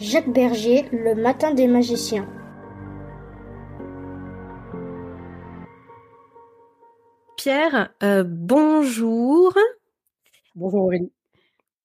Jacques 0.00 0.32
Berger, 0.32 0.88
Le 0.92 1.16
matin 1.16 1.52
des 1.52 1.66
magiciens. 1.66 2.28
Pierre, 7.36 7.92
euh, 8.04 8.22
bonjour. 8.24 9.52
Bonjour 10.54 10.84
Aurélie. 10.84 11.10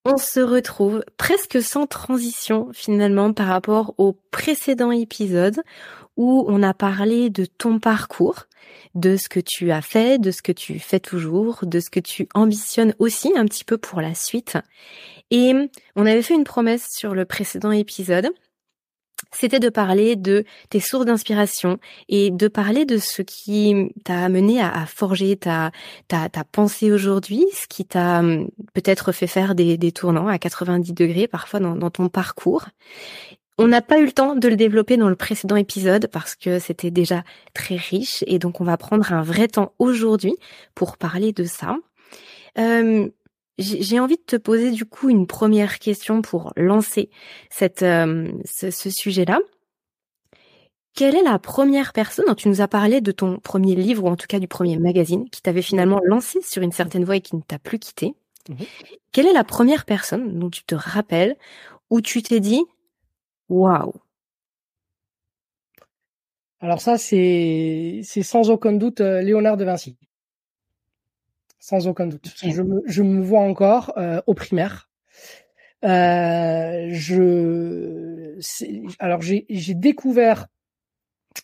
On 0.05 0.17
se 0.17 0.39
retrouve 0.39 1.03
presque 1.17 1.59
sans 1.63 1.87
transition 1.87 2.69
finalement 2.71 3.33
par 3.33 3.47
rapport 3.47 3.95
au 3.97 4.13
précédent 4.29 4.91
épisode 4.91 5.61
où 6.15 6.45
on 6.47 6.61
a 6.61 6.75
parlé 6.75 7.31
de 7.31 7.45
ton 7.45 7.79
parcours, 7.79 8.43
de 8.95 9.17
ce 9.17 9.29
que 9.29 9.39
tu 9.39 9.71
as 9.71 9.81
fait, 9.81 10.19
de 10.19 10.31
ce 10.31 10.41
que 10.41 10.51
tu 10.51 10.79
fais 10.79 10.99
toujours, 10.99 11.59
de 11.63 11.79
ce 11.79 11.89
que 11.89 11.99
tu 11.99 12.27
ambitionnes 12.33 12.93
aussi 12.99 13.31
un 13.35 13.45
petit 13.45 13.63
peu 13.63 13.77
pour 13.77 14.01
la 14.01 14.13
suite. 14.13 14.57
Et 15.31 15.53
on 15.95 16.05
avait 16.05 16.21
fait 16.21 16.35
une 16.35 16.43
promesse 16.43 16.87
sur 16.91 17.15
le 17.15 17.25
précédent 17.25 17.71
épisode. 17.71 18.29
C'était 19.31 19.59
de 19.59 19.69
parler 19.69 20.15
de 20.15 20.45
tes 20.69 20.79
sources 20.79 21.05
d'inspiration 21.05 21.79
et 22.07 22.29
de 22.29 22.47
parler 22.47 22.85
de 22.85 22.97
ce 22.97 23.23
qui 23.23 23.91
t'a 24.03 24.19
amené 24.19 24.61
à, 24.61 24.85
forger 24.85 25.37
ta, 25.37 25.71
ta, 26.07 26.29
pensée 26.51 26.91
aujourd'hui, 26.91 27.45
ce 27.51 27.65
qui 27.67 27.83
t'a 27.83 28.19
hum, 28.19 28.49
peut-être 28.73 29.11
fait 29.11 29.27
faire 29.27 29.55
des, 29.55 29.77
des 29.77 29.91
tournants 29.91 30.27
à 30.27 30.37
90 30.37 30.93
degrés 30.93 31.27
parfois 31.27 31.59
dans 31.59 31.89
ton 31.89 32.09
parcours. 32.09 32.65
On 33.57 33.67
n'a 33.67 33.81
pas 33.81 33.99
eu 33.99 34.05
le 34.05 34.11
temps 34.11 34.35
de 34.35 34.47
le 34.47 34.55
développer 34.55 34.97
dans 34.97 35.09
le 35.09 35.15
précédent 35.15 35.55
épisode 35.55 36.07
parce 36.07 36.35
que 36.35 36.57
c'était 36.57 36.89
déjà 36.89 37.23
très 37.53 37.75
riche 37.75 38.23
et 38.25 38.39
donc 38.39 38.61
on 38.61 38.63
va 38.63 38.77
prendre 38.77 39.13
un 39.13 39.21
vrai 39.21 39.47
temps 39.47 39.73
aujourd'hui 39.77 40.35
pour 40.73 40.97
parler 40.97 41.33
de 41.33 41.43
ça. 41.43 41.77
Euh, 42.57 43.09
j'ai 43.59 43.99
envie 43.99 44.17
de 44.17 44.23
te 44.25 44.35
poser 44.35 44.71
du 44.71 44.85
coup 44.85 45.09
une 45.09 45.27
première 45.27 45.77
question 45.77 46.23
pour 46.23 46.53
lancer 46.55 47.11
cette, 47.51 47.83
euh, 47.83 48.31
ce, 48.45 48.89
sujet-là. 48.89 49.39
Quelle 50.95 51.15
est 51.15 51.23
la 51.23 51.37
première 51.37 51.93
personne 51.93 52.25
dont 52.27 52.35
tu 52.35 52.49
nous 52.49 52.61
as 52.61 52.67
parlé 52.67 53.01
de 53.01 53.11
ton 53.11 53.37
premier 53.39 53.75
livre 53.75 54.03
ou 54.03 54.07
en 54.07 54.15
tout 54.15 54.27
cas 54.27 54.39
du 54.39 54.47
premier 54.47 54.77
magazine 54.79 55.29
qui 55.29 55.41
t'avait 55.43 55.61
finalement 55.61 55.99
lancé 56.03 56.41
sur 56.41 56.63
une 56.63 56.71
certaine 56.71 57.03
voie 57.03 57.17
et 57.17 57.21
qui 57.21 57.35
ne 57.35 57.41
t'a 57.41 57.59
plus 57.59 57.77
quitté? 57.77 58.15
Mmh 58.49 58.55
Quelle 59.11 59.27
est 59.27 59.33
la 59.33 59.43
première 59.43 59.85
personne 59.85 60.39
dont 60.39 60.49
tu 60.49 60.63
te 60.63 60.75
rappelles 60.75 61.37
où 61.91 62.01
tu 62.01 62.23
t'es 62.23 62.39
dit 62.39 62.63
waouh 63.49 63.93
Alors 66.59 66.81
ça 66.81 66.97
c'est 66.97 68.01
c'est 68.03 68.23
sans 68.23 68.49
aucun 68.49 68.73
doute 68.73 69.01
euh, 69.01 69.21
Léonard 69.21 69.57
de 69.57 69.65
Vinci 69.65 69.97
sans 71.63 71.87
aucun 71.87 72.07
doute. 72.07 72.29
Je, 72.43 72.61
me, 72.61 72.81
je 72.85 73.03
me 73.03 73.21
vois 73.21 73.39
encore 73.39 73.93
euh, 73.95 74.21
au 74.27 74.33
primaire. 74.33 74.89
Euh, 75.85 76.89
je, 76.91 78.37
alors 78.99 79.21
j'ai 79.21 79.45
découvert, 79.73 80.47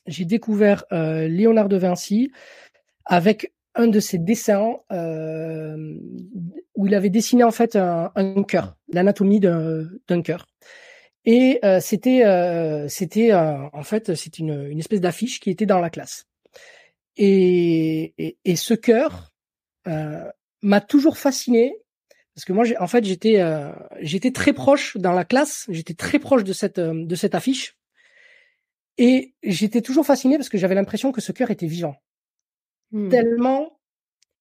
j'ai 0.08 0.26
découvert 0.26 0.84
Léonard 0.92 1.70
de 1.70 1.78
Vinci 1.78 2.32
avec 3.06 3.54
un 3.76 3.88
de 3.88 4.02
ses 4.02 4.18
dessins 4.18 4.76
euh, 4.92 5.96
où 6.76 6.86
il 6.86 6.96
avait 6.96 7.10
dessiné 7.10 7.46
en 7.46 7.52
fait 7.52 7.78
un, 7.78 8.12
un 8.16 8.44
cœur, 8.44 8.76
l'anatomie 8.92 9.40
d'un 9.40 10.22
cœur. 10.22 10.48
Et 11.26 11.60
euh, 11.64 11.80
c'était, 11.80 12.26
euh, 12.26 12.88
c'était 12.88 13.34
en 13.34 13.84
fait, 13.84 14.16
c'est 14.16 14.40
une, 14.40 14.68
une 14.70 14.80
espèce 14.80 15.02
d'affiche 15.02 15.40
qui 15.40 15.50
était 15.50 15.66
dans 15.66 15.80
la 15.80 15.90
classe. 15.90 16.26
Et, 17.18 18.14
et, 18.18 18.38
et 18.46 18.56
ce 18.56 18.74
cœur, 18.74 19.30
euh, 19.88 20.30
m'a 20.62 20.82
toujours 20.82 21.18
fasciné 21.18 21.74
parce 22.36 22.44
que 22.44 22.54
moi, 22.54 22.66
en 22.80 22.88
fait, 22.88 23.04
j'étais 23.06 23.40
euh, 23.40 23.72
j'étais 24.02 24.32
très 24.32 24.54
proche 24.54 24.98
dans 24.98 25.14
la 25.14 25.24
classe, 25.26 25.66
j'étais 25.70 25.94
très 25.94 26.20
proche 26.20 26.44
de 26.44 26.54
cette 26.54 26.80
euh, 26.80 27.06
de 27.06 27.16
cette 27.16 27.34
affiche, 27.34 27.78
et 28.98 29.34
j'étais 29.42 29.82
toujours 29.82 30.06
fasciné 30.06 30.38
parce 30.38 30.50
que 30.50 30.58
j'avais 30.58 30.76
l'impression 30.76 31.14
que 31.14 31.22
ce 31.22 31.32
cœur 31.32 31.50
était 31.50 31.66
vivant, 31.66 31.96
hmm. 32.92 33.10
tellement 33.10 33.80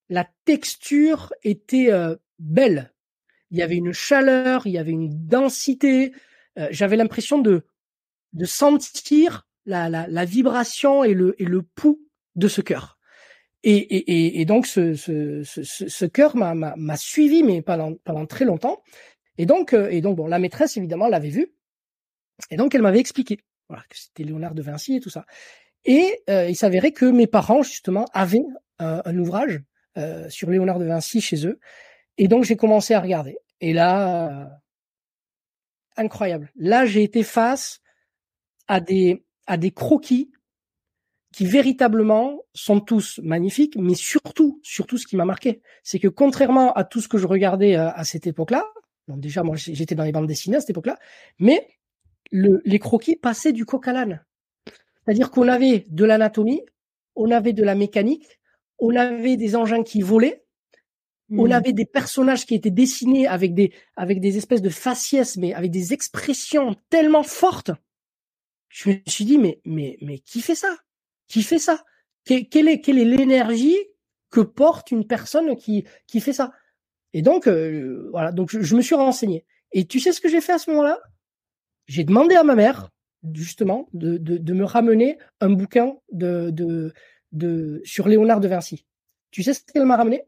la 0.08 0.28
texture 0.44 1.32
était 1.44 1.90
belle. 2.38 2.92
Il 3.50 3.58
y 3.58 3.62
avait 3.62 3.76
une 3.76 3.92
chaleur, 3.92 4.66
il 4.66 4.72
y 4.72 4.78
avait 4.78 4.92
une 4.92 5.26
densité. 5.26 6.12
J'avais 6.70 6.96
l'impression 6.96 7.38
de 7.38 7.64
de 8.32 8.44
sentir 8.44 9.46
la, 9.66 9.88
la, 9.88 10.06
la 10.08 10.25
vibration 10.25 11.05
et 11.05 11.14
le 11.14 11.40
et 11.40 11.44
le 11.44 11.62
pouls 11.62 12.00
de 12.37 12.49
ce 12.49 12.60
cœur. 12.60 12.99
Et, 13.64 13.76
et, 13.76 14.40
et, 14.40 14.44
donc 14.44 14.69
ce, 14.69 14.94
ce, 14.94 15.43
ce, 15.43 15.64
ce 15.64 16.05
cœur 16.05 16.37
m'a 16.37 16.96
suivi, 16.96 17.43
mais 17.43 17.60
pendant, 17.60 17.94
pendant 18.05 18.25
très 18.25 18.44
longtemps. 18.44 18.82
Et 19.37 19.46
donc, 19.46 19.72
euh, 19.72 19.88
et 19.90 20.00
donc 20.00 20.16
bon, 20.16 20.28
la 20.28 20.38
maîtresse 20.38 20.76
évidemment 20.76 21.08
l'avait 21.08 21.28
vu, 21.28 21.52
et 22.52 22.56
donc 22.56 22.75
elle 22.75 22.82
m'avait 22.82 23.00
expliqué 23.00 23.40
voilà, 23.69 23.82
que 23.90 23.99
c'était 23.99 24.22
Léonard 24.22 24.55
de 24.55 24.62
Vinci 24.62 24.94
et 24.94 25.00
tout 25.00 25.10
ça. 25.10 25.26
Et 25.84 26.22
euh, 26.31 26.49
il 26.49 26.55
s'avérait 26.55 26.93
que 26.93 27.05
mes 27.05 27.26
parents 27.26 27.64
justement 27.64 28.06
avaient 28.12 28.44
un, 28.78 29.02
un 29.05 29.19
ouvrage 29.19 29.60
euh, 29.96 30.28
sur 30.31 30.50
Léonard 30.50 30.78
de 30.78 30.84
Vinci 30.84 31.20
chez 31.20 31.44
eux, 31.44 31.58
et 32.16 32.28
donc 32.28 32.44
j'ai 32.44 32.56
commencé 32.56 32.94
à 32.94 33.00
regarder. 33.00 33.38
Et 33.60 33.72
là, 33.72 34.50
incroyable. 35.98 36.50
Là, 36.56 36.86
j'ai 36.86 37.02
été 37.02 37.22
face 37.22 37.80
à 38.66 38.80
des 38.80 39.24
à 39.46 39.56
des 39.56 39.70
croquis 39.70 40.30
qui 41.32 41.46
véritablement 41.46 42.42
sont 42.54 42.80
tous 42.80 43.20
magnifiques, 43.22 43.76
mais 43.76 43.94
surtout, 43.94 44.60
surtout 44.62 44.98
ce 44.98 45.06
qui 45.06 45.16
m'a 45.16 45.24
marqué, 45.24 45.62
c'est 45.82 45.98
que 45.98 46.08
contrairement 46.08 46.72
à 46.72 46.84
tout 46.84 47.00
ce 47.00 47.08
que 47.08 47.18
je 47.18 47.26
regardais 47.26 47.76
euh, 47.76 47.90
à, 47.90 48.04
cette 48.04 48.26
époque-là, 48.26 48.64
déjà 49.08 49.42
moi 49.42 49.56
j'étais 49.56 49.94
dans 49.94 50.04
les 50.04 50.12
bandes 50.12 50.26
dessinées 50.26 50.56
à 50.56 50.60
cette 50.60 50.70
époque-là, 50.70 50.98
mais 51.38 51.68
le, 52.30 52.60
les 52.64 52.78
croquis 52.78 53.16
passaient 53.16 53.52
du 53.52 53.64
coq 53.64 53.86
à 53.88 53.92
l'âne. 53.92 54.24
C'est-à-dire 55.04 55.30
qu'on 55.30 55.48
avait 55.48 55.84
de 55.88 56.04
l'anatomie, 56.04 56.62
on 57.14 57.30
avait 57.30 57.52
de 57.52 57.64
la 57.64 57.74
mécanique, 57.74 58.40
on 58.78 58.94
avait 58.96 59.36
des 59.36 59.56
engins 59.56 59.82
qui 59.82 60.02
volaient, 60.02 60.44
on 61.30 61.48
mmh. 61.48 61.52
avait 61.52 61.72
des 61.72 61.84
personnages 61.84 62.46
qui 62.46 62.54
étaient 62.54 62.70
dessinés 62.70 63.26
avec 63.26 63.54
des 63.54 63.72
avec 63.96 64.20
des 64.20 64.38
espèces 64.38 64.62
de 64.62 64.70
faciès, 64.70 65.36
mais 65.36 65.52
avec 65.52 65.70
des 65.70 65.92
expressions 65.92 66.75
tellement 66.88 67.22
fortes. 67.22 67.70
Je 68.69 68.90
me 68.90 68.96
suis 69.06 69.25
dit 69.25 69.38
mais 69.38 69.60
mais 69.64 69.98
mais 70.00 70.19
qui 70.19 70.40
fait 70.40 70.54
ça? 70.54 70.75
Qui 71.28 71.42
fait 71.42 71.58
ça? 71.58 71.84
Quelle 72.25 72.69
est 72.69 72.80
quelle 72.80 72.98
est 72.98 73.04
l'énergie 73.04 73.76
que 74.30 74.40
porte 74.40 74.90
une 74.90 75.06
personne 75.06 75.56
qui 75.56 75.84
qui 76.06 76.20
fait 76.20 76.32
ça? 76.32 76.52
Et 77.12 77.22
donc 77.22 77.46
euh, 77.46 78.08
voilà, 78.10 78.32
donc 78.32 78.50
je, 78.50 78.76
me 78.76 78.82
suis 78.82 78.94
renseigné. 78.94 79.44
Et 79.72 79.86
tu 79.86 80.00
sais 80.00 80.12
ce 80.12 80.20
que 80.20 80.28
j'ai 80.28 80.40
fait 80.40 80.52
à 80.52 80.58
ce 80.58 80.70
moment-là? 80.70 80.98
J'ai 81.86 82.04
demandé 82.04 82.34
à 82.34 82.44
ma 82.44 82.54
mère 82.54 82.90
justement 83.34 83.88
de, 83.92 84.16
de, 84.16 84.38
de 84.38 84.52
me 84.52 84.64
ramener 84.64 85.19
un 85.40 85.50
bouquin 85.50 85.96
de, 86.12 86.50
de 86.50 86.92
de 87.32 87.82
sur 87.84 88.08
Léonard 88.08 88.40
de 88.40 88.48
Vinci. 88.48 88.86
Tu 89.31 89.42
sais 89.42 89.54
ce 89.54 89.60
qu'elle 89.64 89.84
m'a 89.84 89.96
ramené? 89.96 90.24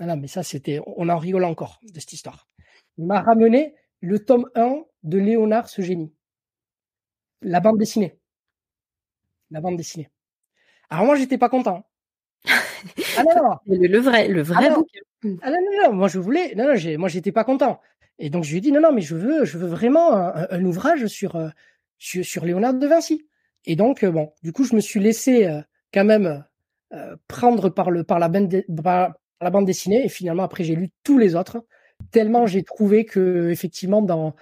Ah 0.00 0.06
non, 0.06 0.16
mais 0.16 0.28
ça 0.28 0.42
c'était 0.42 0.80
on 0.86 1.08
en 1.08 1.18
rigole 1.18 1.44
encore 1.44 1.80
de 1.82 2.00
cette 2.00 2.12
histoire. 2.12 2.48
Il 2.98 3.06
m'a 3.06 3.20
ramené 3.20 3.74
le 4.00 4.18
tome 4.24 4.48
1 4.54 4.84
de 5.04 5.18
Léonard 5.18 5.68
ce 5.68 5.82
génie. 5.82 6.12
La 7.42 7.60
bande 7.60 7.78
dessinée 7.78 8.18
la 9.52 9.60
bande 9.60 9.76
dessinée. 9.76 10.10
Alors 10.90 11.04
moi, 11.04 11.14
j'étais 11.14 11.38
pas 11.38 11.48
content. 11.48 11.86
ah 13.16 13.22
non, 13.22 13.42
non. 13.42 13.56
Le, 13.66 13.98
vrai, 13.98 14.26
le 14.26 14.42
vrai 14.42 14.68
ah 14.68 14.74
bouquin. 14.74 15.00
Ah 15.42 15.50
non, 15.50 15.58
non, 15.60 15.88
non, 15.88 15.92
moi 15.92 16.08
je 16.08 16.18
voulais, 16.18 16.52
non, 16.56 16.64
non, 16.64 16.98
moi 16.98 17.08
j'étais 17.08 17.30
pas 17.30 17.44
content. 17.44 17.80
Et 18.18 18.28
donc 18.28 18.42
je 18.42 18.50
lui 18.50 18.58
ai 18.58 18.60
dit 18.60 18.72
non, 18.72 18.80
non, 18.80 18.92
mais 18.92 19.02
je 19.02 19.14
veux, 19.14 19.44
je 19.44 19.56
veux 19.56 19.68
vraiment 19.68 20.12
un, 20.12 20.64
ouvrage 20.64 21.06
sur, 21.06 21.36
euh, 21.36 21.48
sur, 21.98 22.24
sur 22.24 22.44
Léonard 22.44 22.74
de 22.74 22.86
Vinci. 22.86 23.28
Et 23.64 23.76
donc 23.76 24.02
euh, 24.02 24.10
bon, 24.10 24.32
du 24.42 24.52
coup 24.52 24.64
je 24.64 24.74
me 24.74 24.80
suis 24.80 24.98
laissé 24.98 25.46
euh, 25.46 25.60
quand 25.94 26.04
même 26.04 26.44
prendre 27.26 27.70
par 27.70 27.90
le 27.90 28.04
par 28.04 28.18
la 28.18 28.28
bande 28.28 28.64
par 28.82 29.14
la 29.42 29.50
bande 29.50 29.66
dessinée 29.66 30.04
et 30.04 30.08
finalement 30.08 30.42
après 30.42 30.64
j'ai 30.64 30.74
lu 30.74 30.90
tous 31.04 31.18
les 31.18 31.34
autres 31.34 31.64
tellement 32.10 32.46
j'ai 32.46 32.62
trouvé 32.62 33.04
que 33.04 33.50
effectivement 33.50 34.02
dans 34.02 34.34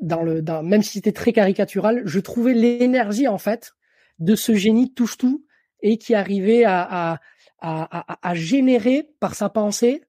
dans 0.00 0.22
le 0.22 0.42
même 0.62 0.82
si 0.82 0.92
c'était 0.92 1.12
très 1.12 1.32
caricatural, 1.32 2.02
je 2.04 2.20
trouvais 2.20 2.54
l'énergie 2.54 3.28
en 3.28 3.38
fait 3.38 3.72
de 4.18 4.34
ce 4.34 4.54
génie 4.54 4.92
touche-tout 4.92 5.44
et 5.80 5.98
qui 5.98 6.14
arrivait 6.14 6.64
à, 6.64 7.20
à, 7.60 8.28
à, 8.28 8.34
générer 8.34 9.08
par 9.20 9.34
sa 9.34 9.48
pensée 9.48 10.02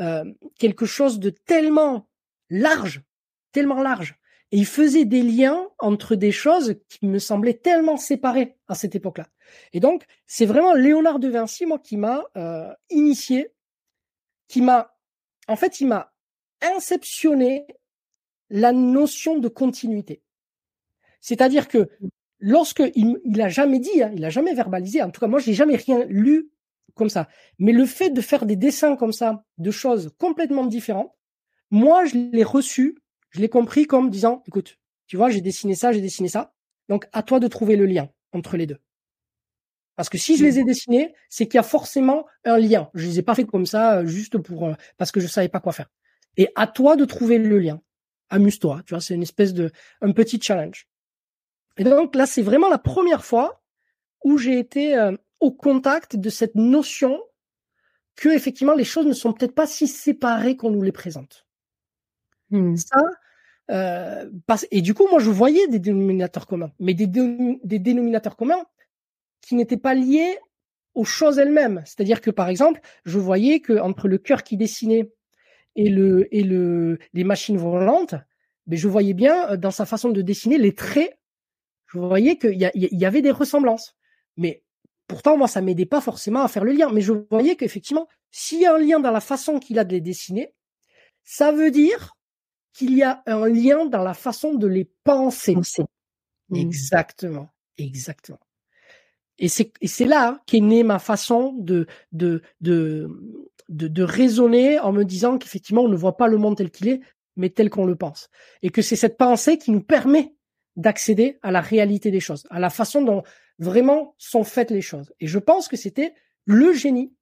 euh, 0.00 0.24
quelque 0.58 0.86
chose 0.86 1.18
de 1.18 1.30
tellement 1.30 2.08
large, 2.50 3.02
tellement 3.52 3.82
large. 3.82 4.16
Et 4.50 4.58
il 4.58 4.66
faisait 4.66 5.04
des 5.04 5.22
liens 5.22 5.68
entre 5.78 6.14
des 6.14 6.32
choses 6.32 6.76
qui 6.88 7.06
me 7.06 7.18
semblaient 7.18 7.54
tellement 7.54 7.96
séparées 7.96 8.56
à 8.68 8.74
cette 8.74 8.94
époque-là. 8.94 9.26
Et 9.72 9.80
donc, 9.80 10.04
c'est 10.26 10.46
vraiment 10.46 10.74
Léonard 10.74 11.18
de 11.18 11.28
Vinci, 11.28 11.66
moi, 11.66 11.78
qui 11.78 11.96
m'a 11.96 12.24
euh, 12.36 12.72
initié, 12.90 13.52
qui 14.52 14.60
m'a, 14.60 14.94
en 15.48 15.56
fait, 15.56 15.80
il 15.80 15.86
m'a 15.86 16.12
inceptionné 16.60 17.66
la 18.50 18.72
notion 18.72 19.38
de 19.38 19.48
continuité. 19.48 20.22
C'est-à-dire 21.22 21.68
que 21.68 21.88
lorsque 22.38 22.82
il, 22.94 23.40
a 23.40 23.48
jamais 23.48 23.78
dit, 23.78 24.02
hein, 24.02 24.12
il 24.14 24.22
a 24.26 24.28
jamais 24.28 24.52
verbalisé. 24.52 25.02
En 25.02 25.10
tout 25.10 25.20
cas, 25.20 25.26
moi, 25.26 25.40
j'ai 25.40 25.54
jamais 25.54 25.76
rien 25.76 26.04
lu 26.04 26.50
comme 26.94 27.08
ça. 27.08 27.30
Mais 27.58 27.72
le 27.72 27.86
fait 27.86 28.10
de 28.10 28.20
faire 28.20 28.44
des 28.44 28.56
dessins 28.56 28.94
comme 28.94 29.14
ça, 29.14 29.42
de 29.56 29.70
choses 29.70 30.10
complètement 30.18 30.66
différentes, 30.66 31.16
moi, 31.70 32.04
je 32.04 32.18
l'ai 32.18 32.44
reçu, 32.44 32.98
je 33.30 33.40
l'ai 33.40 33.48
compris 33.48 33.86
comme 33.86 34.10
disant, 34.10 34.42
écoute, 34.46 34.78
tu 35.06 35.16
vois, 35.16 35.30
j'ai 35.30 35.40
dessiné 35.40 35.74
ça, 35.74 35.92
j'ai 35.92 36.02
dessiné 36.02 36.28
ça. 36.28 36.52
Donc, 36.90 37.06
à 37.14 37.22
toi 37.22 37.40
de 37.40 37.48
trouver 37.48 37.76
le 37.76 37.86
lien 37.86 38.10
entre 38.34 38.58
les 38.58 38.66
deux. 38.66 38.80
Parce 39.96 40.08
que 40.08 40.18
si 40.18 40.36
je 40.36 40.44
les 40.44 40.58
ai 40.58 40.64
dessinés, 40.64 41.14
c'est 41.28 41.46
qu'il 41.46 41.56
y 41.56 41.60
a 41.60 41.64
forcément 41.64 42.26
un 42.44 42.58
lien. 42.58 42.90
Je 42.94 43.06
les 43.06 43.18
ai 43.18 43.22
pas 43.22 43.34
fait 43.34 43.44
comme 43.44 43.66
ça, 43.66 43.98
euh, 43.98 44.06
juste 44.06 44.38
pour 44.38 44.66
euh, 44.66 44.74
parce 44.96 45.12
que 45.12 45.20
je 45.20 45.26
savais 45.26 45.48
pas 45.48 45.60
quoi 45.60 45.72
faire. 45.72 45.90
Et 46.36 46.48
à 46.54 46.66
toi 46.66 46.96
de 46.96 47.04
trouver 47.04 47.38
le 47.38 47.58
lien. 47.58 47.80
Amuse-toi, 48.30 48.82
tu 48.86 48.94
vois, 48.94 49.02
c'est 49.02 49.14
une 49.14 49.22
espèce 49.22 49.52
de 49.52 49.70
un 50.00 50.12
petit 50.12 50.40
challenge. 50.40 50.88
Et 51.76 51.84
donc 51.84 52.14
là, 52.14 52.26
c'est 52.26 52.42
vraiment 52.42 52.70
la 52.70 52.78
première 52.78 53.24
fois 53.24 53.62
où 54.24 54.38
j'ai 54.38 54.58
été 54.58 54.96
euh, 54.96 55.14
au 55.40 55.50
contact 55.50 56.16
de 56.16 56.30
cette 56.30 56.54
notion 56.54 57.20
que 58.16 58.30
effectivement 58.30 58.74
les 58.74 58.84
choses 58.84 59.06
ne 59.06 59.12
sont 59.12 59.32
peut-être 59.32 59.54
pas 59.54 59.66
si 59.66 59.88
séparées 59.88 60.56
qu'on 60.56 60.70
nous 60.70 60.82
les 60.82 60.92
présente. 60.92 61.46
Hmm. 62.50 62.76
Ça, 62.76 63.02
euh, 63.70 64.28
et 64.70 64.82
du 64.82 64.94
coup, 64.94 65.06
moi, 65.10 65.20
je 65.20 65.30
voyais 65.30 65.66
des 65.68 65.78
dénominateurs 65.78 66.46
communs, 66.46 66.72
mais 66.78 66.94
des, 66.94 67.06
des 67.06 67.78
dénominateurs 67.78 68.36
communs 68.36 68.64
qui 69.42 69.54
n'étaient 69.54 69.76
pas 69.76 69.94
liés 69.94 70.38
aux 70.94 71.04
choses 71.04 71.38
elles-mêmes. 71.38 71.82
C'est-à-dire 71.84 72.20
que, 72.20 72.30
par 72.30 72.48
exemple, 72.48 72.80
je 73.04 73.18
voyais 73.18 73.60
que 73.60 73.78
entre 73.78 74.08
le 74.08 74.18
cœur 74.18 74.42
qui 74.42 74.56
dessinait 74.56 75.12
et 75.76 75.90
le 75.90 76.34
et 76.34 76.42
le 76.42 76.98
les 77.12 77.24
machines 77.24 77.58
volantes, 77.58 78.14
mais 78.66 78.76
je 78.76 78.88
voyais 78.88 79.14
bien 79.14 79.50
euh, 79.50 79.56
dans 79.56 79.70
sa 79.70 79.86
façon 79.86 80.10
de 80.10 80.22
dessiner 80.22 80.58
les 80.58 80.74
traits 80.74 81.18
je 81.92 81.98
voyais 81.98 82.36
qu'il 82.38 82.54
y, 82.54 82.70
y, 82.74 83.04
avait 83.04 83.20
des 83.20 83.30
ressemblances. 83.30 83.94
Mais 84.38 84.64
pourtant, 85.08 85.36
moi, 85.36 85.46
ça 85.46 85.60
m'aidait 85.60 85.86
pas 85.86 86.00
forcément 86.00 86.42
à 86.42 86.48
faire 86.48 86.64
le 86.64 86.72
lien. 86.72 86.90
Mais 86.90 87.02
je 87.02 87.12
voyais 87.30 87.54
qu'effectivement, 87.54 88.08
s'il 88.30 88.60
y 88.60 88.66
a 88.66 88.74
un 88.74 88.78
lien 88.78 88.98
dans 88.98 89.10
la 89.10 89.20
façon 89.20 89.58
qu'il 89.58 89.78
a 89.78 89.84
de 89.84 89.92
les 89.92 90.00
dessiner, 90.00 90.54
ça 91.22 91.52
veut 91.52 91.70
dire 91.70 92.16
qu'il 92.72 92.96
y 92.96 93.02
a 93.02 93.22
un 93.26 93.46
lien 93.46 93.84
dans 93.84 94.02
la 94.02 94.14
façon 94.14 94.54
de 94.54 94.66
les 94.66 94.90
penser. 95.04 95.54
Mmh. 95.54 96.56
Exactement, 96.56 97.50
exactement. 97.76 98.40
Et 99.42 99.48
c'est 99.48 100.04
là 100.04 100.40
qu'est 100.46 100.60
née 100.60 100.84
ma 100.84 101.00
façon 101.00 101.52
de 101.58 101.86
de 102.12 102.42
de 102.60 103.10
de, 103.68 103.88
de 103.88 104.02
raisonner 104.02 104.78
en 104.78 104.92
me 104.92 105.04
disant 105.04 105.36
qu'effectivement 105.36 105.82
on 105.82 105.88
ne 105.88 105.96
voit 105.96 106.16
pas 106.16 106.28
le 106.28 106.38
monde 106.38 106.56
tel 106.56 106.70
qu'il 106.70 106.88
est, 106.88 107.00
mais 107.36 107.50
tel 107.50 107.68
qu'on 107.68 107.84
le 107.84 107.96
pense, 107.96 108.28
et 108.62 108.70
que 108.70 108.82
c'est 108.82 108.96
cette 108.96 109.18
pensée 109.18 109.58
qui 109.58 109.72
nous 109.72 109.82
permet 109.82 110.32
d'accéder 110.76 111.38
à 111.42 111.50
la 111.50 111.60
réalité 111.60 112.12
des 112.12 112.20
choses, 112.20 112.46
à 112.50 112.60
la 112.60 112.70
façon 112.70 113.02
dont 113.02 113.24
vraiment 113.58 114.14
sont 114.16 114.44
faites 114.44 114.70
les 114.70 114.80
choses. 114.80 115.12
Et 115.18 115.26
je 115.26 115.38
pense 115.38 115.66
que 115.66 115.76
c'était 115.76 116.14
le 116.44 116.72
génie 116.72 117.12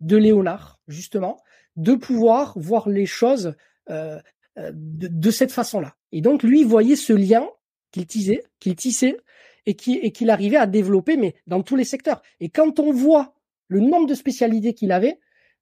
de 0.00 0.16
Léonard, 0.16 0.80
justement, 0.88 1.38
de 1.76 1.94
pouvoir 1.94 2.58
voir 2.58 2.88
les 2.88 3.06
choses 3.06 3.54
euh, 3.90 4.18
euh, 4.58 4.70
de, 4.74 5.30
cette 5.30 5.52
façon-là. 5.52 5.96
Et 6.12 6.20
donc, 6.20 6.42
lui, 6.42 6.64
voyait 6.64 6.96
ce 6.96 7.12
lien 7.12 7.48
qu'il 7.90 8.06
tissait, 8.06 8.44
qu'il 8.60 8.76
tissait 8.76 9.16
et 9.66 9.74
qu'il 9.74 10.30
arrivait 10.30 10.56
à 10.56 10.66
développer, 10.66 11.16
mais 11.16 11.34
dans 11.46 11.62
tous 11.62 11.76
les 11.76 11.84
secteurs. 11.84 12.22
Et 12.40 12.48
quand 12.50 12.80
on 12.80 12.92
voit 12.92 13.34
le 13.68 13.80
nombre 13.80 14.06
de 14.06 14.14
spécialités 14.14 14.74
qu'il 14.74 14.92
avait, 14.92 15.18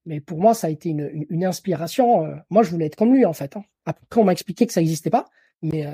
mais 0.06 0.20
pour 0.20 0.40
moi, 0.40 0.54
ça 0.54 0.66
a 0.66 0.70
été 0.70 0.88
une, 0.88 1.44
inspiration. 1.44 2.26
Euh, 2.26 2.34
moi, 2.50 2.64
je 2.64 2.70
voulais 2.70 2.86
être 2.86 2.96
comme 2.96 3.14
lui, 3.14 3.24
en 3.24 3.32
fait. 3.32 3.56
Hein. 3.56 3.64
Après, 3.86 4.20
on 4.20 4.24
m'a 4.24 4.32
expliqué 4.32 4.66
que 4.66 4.72
ça 4.72 4.80
n'existait 4.80 5.10
pas, 5.10 5.26
mais 5.62 5.86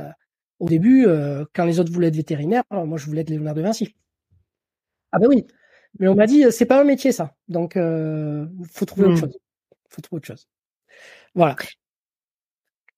au 0.61 0.69
début, 0.69 1.07
euh, 1.07 1.45
quand 1.55 1.65
les 1.65 1.79
autres 1.81 1.93
voulaient 1.93 2.09
être 2.09 2.17
vétérinaires, 2.17 2.65
euh, 2.73 2.85
moi 2.85 2.99
je 2.99 3.07
voulais 3.07 3.21
être 3.21 3.31
Léonard 3.31 3.55
de 3.55 3.63
Vinci. 3.63 3.95
Ah 5.13 5.19
ben 5.19 5.29
oui. 5.29 5.47
Mais 5.99 6.09
on 6.09 6.15
m'a 6.15 6.27
dit 6.27 6.45
euh, 6.45 6.51
c'est 6.51 6.67
pas 6.67 6.81
un 6.81 6.85
métier 6.85 7.13
ça. 7.13 7.35
Donc 7.49 7.77
euh, 7.77 8.47
faut 8.71 8.85
trouver 8.85 9.07
autre 9.07 9.17
hmm. 9.17 9.21
chose. 9.21 9.39
Faut 9.89 10.03
trouver 10.03 10.19
autre 10.19 10.27
chose. 10.27 10.49
Voilà. 11.35 11.57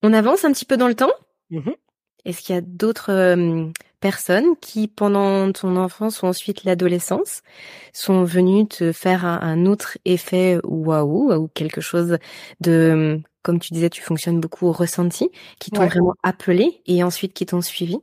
On 0.01 0.13
avance 0.13 0.43
un 0.43 0.51
petit 0.51 0.65
peu 0.65 0.77
dans 0.77 0.87
le 0.87 0.95
temps? 0.95 1.11
Mmh 1.49 1.71
Est-ce 2.25 2.41
qu'il 2.41 2.55
y 2.55 2.57
a 2.57 2.61
d'autres 2.61 3.71
personnes 3.99 4.55
qui, 4.61 4.87
pendant 4.87 5.51
ton 5.51 5.75
enfance 5.75 6.21
ou 6.21 6.25
ensuite 6.25 6.63
l'adolescence, 6.63 7.41
sont 7.93 8.23
venues 8.23 8.67
te 8.67 8.91
faire 8.91 9.25
un, 9.25 9.65
autre 9.65 9.97
effet 10.05 10.59
waouh 10.63 11.33
ou 11.33 11.47
quelque 11.47 11.81
chose 11.81 12.17
de 12.59 13.21
comme 13.43 13.59
tu 13.59 13.73
disais, 13.73 13.89
tu 13.89 14.01
fonctionnes 14.01 14.39
beaucoup 14.39 14.67
au 14.67 14.71
ressenti, 14.71 15.29
qui 15.59 15.71
t'ont 15.71 15.85
vraiment 15.85 16.13
appelé 16.23 16.81
et 16.85 17.03
ensuite 17.03 17.33
qui 17.33 17.45
t'ont 17.45 17.61
suivi? 17.61 17.97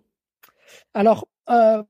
Alors, 0.94 1.28
euh, 1.48 1.82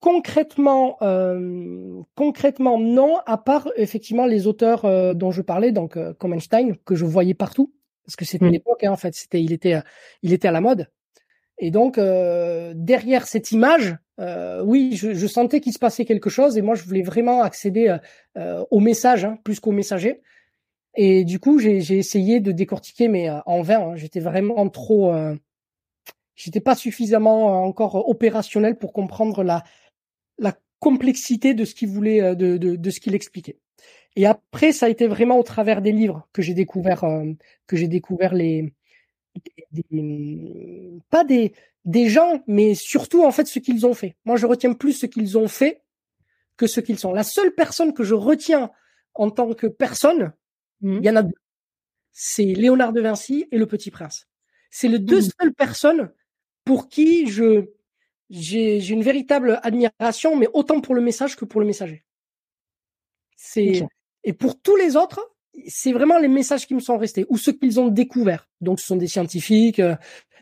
concrètement, 0.00 0.96
euh, 1.02 2.02
concrètement, 2.14 2.78
non, 2.78 3.18
à 3.26 3.38
part 3.38 3.68
effectivement 3.76 4.26
les 4.26 4.46
auteurs 4.46 4.84
euh, 4.84 5.14
dont 5.14 5.30
je 5.30 5.42
parlais, 5.42 5.72
donc 5.72 5.96
euh, 5.96 6.14
que 6.14 6.94
je 6.94 7.04
voyais 7.04 7.34
partout, 7.34 7.72
parce 8.04 8.16
que 8.16 8.24
c'était 8.24 8.46
mmh. 8.46 8.52
l'époque, 8.52 8.84
hein, 8.84 8.92
en 8.92 8.96
fait, 8.96 9.14
c'était, 9.14 9.42
il 9.42 9.52
était, 9.52 9.80
il 10.22 10.32
était 10.32 10.48
à 10.48 10.52
la 10.52 10.60
mode. 10.60 10.88
Et 11.58 11.70
donc, 11.70 11.98
euh, 11.98 12.72
derrière 12.76 13.26
cette 13.26 13.52
image, 13.52 13.96
oui, 14.64 14.96
je, 14.96 15.14
je 15.14 15.26
sentais 15.28 15.60
qu'il 15.60 15.72
se 15.72 15.78
passait 15.78 16.04
quelque 16.04 16.28
chose 16.28 16.58
et 16.58 16.62
moi, 16.62 16.74
je 16.74 16.82
voulais 16.82 17.02
vraiment 17.02 17.42
accéder 17.42 17.96
au 18.36 18.80
message 18.80 19.24
hein, 19.24 19.38
plus 19.44 19.60
qu'au 19.60 19.70
messager. 19.70 20.20
Et 21.00 21.24
du 21.24 21.38
coup, 21.38 21.60
j'ai 21.60 21.76
essayé 21.96 22.40
de 22.40 22.50
décortiquer, 22.50 23.06
mais 23.06 23.30
euh, 23.30 23.38
en 23.46 23.62
vain. 23.62 23.90
Hein. 23.90 23.94
J'étais 23.94 24.18
vraiment 24.18 24.68
trop, 24.68 25.12
euh, 25.12 25.36
j'étais 26.34 26.60
pas 26.60 26.74
suffisamment 26.74 27.64
encore 27.64 28.08
opérationnel 28.08 28.76
pour 28.76 28.92
comprendre 28.92 29.44
la 29.44 29.62
la 30.38 30.54
complexité 30.80 31.54
de 31.54 31.64
ce 31.64 31.74
qu'il 31.74 31.88
voulait, 31.88 32.36
de, 32.36 32.56
de, 32.56 32.76
de 32.76 32.90
ce 32.90 33.00
qu'il 33.00 33.14
expliquait. 33.14 33.58
Et 34.16 34.26
après, 34.26 34.72
ça 34.72 34.86
a 34.86 34.88
été 34.88 35.06
vraiment 35.06 35.38
au 35.38 35.42
travers 35.44 35.82
des 35.82 35.92
livres 35.92 36.28
que 36.32 36.42
j'ai 36.42 36.54
découvert, 36.54 37.04
que 37.66 37.76
j'ai 37.76 37.88
découvert 37.88 38.34
les, 38.34 38.72
des, 39.72 41.00
pas 41.10 41.24
des, 41.24 41.52
des 41.84 42.08
gens, 42.08 42.42
mais 42.46 42.74
surtout 42.74 43.24
en 43.24 43.30
fait 43.32 43.46
ce 43.46 43.58
qu'ils 43.58 43.86
ont 43.86 43.94
fait. 43.94 44.16
Moi, 44.24 44.36
je 44.36 44.46
retiens 44.46 44.74
plus 44.74 44.92
ce 44.92 45.06
qu'ils 45.06 45.38
ont 45.38 45.48
fait 45.48 45.82
que 46.56 46.66
ce 46.66 46.80
qu'ils 46.80 46.98
sont. 46.98 47.12
La 47.12 47.24
seule 47.24 47.54
personne 47.54 47.94
que 47.94 48.04
je 48.04 48.14
retiens 48.14 48.70
en 49.14 49.30
tant 49.30 49.54
que 49.54 49.66
personne, 49.66 50.32
mmh. 50.80 50.98
il 50.98 51.04
y 51.04 51.10
en 51.10 51.16
a 51.16 51.22
deux. 51.22 51.34
C'est 52.12 52.44
Léonard 52.44 52.92
de 52.92 53.00
Vinci 53.00 53.46
et 53.50 53.58
le 53.58 53.66
Petit 53.66 53.90
Prince. 53.90 54.28
C'est 54.70 54.88
les 54.88 54.98
deux 54.98 55.20
mmh. 55.20 55.30
seules 55.40 55.54
personnes 55.54 56.12
pour 56.64 56.88
qui 56.88 57.26
je 57.28 57.70
j'ai 58.30 58.86
une 58.90 59.02
véritable 59.02 59.58
admiration, 59.62 60.36
mais 60.36 60.48
autant 60.52 60.82
pour 60.82 60.94
le 60.94 61.00
message 61.00 61.34
que 61.36 61.46
pour 61.46 61.60
le 61.62 61.66
messager. 61.66 62.04
C'est 63.36 63.86
et 64.24 64.32
pour 64.34 64.60
tous 64.60 64.76
les 64.76 64.96
autres, 64.96 65.20
c'est 65.66 65.92
vraiment 65.92 66.18
les 66.18 66.28
messages 66.28 66.66
qui 66.66 66.74
me 66.74 66.80
sont 66.80 66.98
restés 66.98 67.26
ou 67.28 67.36
ceux 67.36 67.52
qu'ils 67.52 67.80
ont 67.80 67.88
découverts. 67.88 68.48
Donc 68.60 68.80
ce 68.80 68.86
sont 68.86 68.96
des 68.96 69.06
scientifiques 69.06 69.80
euh, 69.80 69.96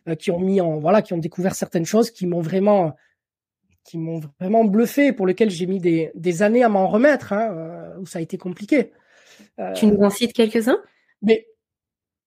euh, 0.09 0.15
qui 0.15 0.31
ont 0.31 0.41
mis 0.41 0.61
en 0.61 0.79
voilà, 0.79 1.03
qui 1.03 1.13
ont 1.13 1.19
découvert 1.19 1.55
certaines 1.55 1.87
choses 1.87 2.11
qui 2.11 2.27
m'ont 2.27 2.41
vraiment 2.41 2.95
qui 3.85 3.99
m'ont 3.99 4.21
vraiment 4.41 4.65
bluffé, 4.65 5.13
pour 5.13 5.29
lesquels 5.29 5.51
j'ai 5.51 5.67
mis 5.67 5.79
des, 5.79 6.11
des 6.17 6.43
années 6.43 6.65
à 6.65 6.69
m'en 6.69 6.89
remettre, 6.89 7.33
hein, 7.33 7.53
euh, 7.53 8.01
où 8.01 8.07
ça 8.07 8.19
a 8.19 8.23
été 8.23 8.37
compliqué. 8.37 8.91
tu 9.77 9.87
nous 9.87 10.03
en 10.03 10.11
cites 10.11 10.33
quelques-uns? 10.33 10.81
Mais 11.23 11.47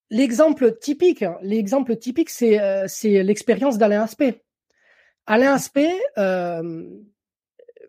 l'exemple 0.10 0.78
typique, 0.80 1.22
hein, 1.22 1.38
l'exemple 1.42 1.98
typique, 1.98 2.30
c'est 2.30 2.60
c'est 2.88 3.24
l'expérience 3.24 3.78
d'Alain 3.78 4.04
Aspect. 4.04 4.42
Alain 5.26 5.54
Aspect, 5.54 5.94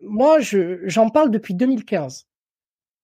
moi, 0.01 0.39
je 0.39 0.81
j'en 0.87 1.09
parle 1.09 1.31
depuis 1.31 1.53
2015. 1.53 2.27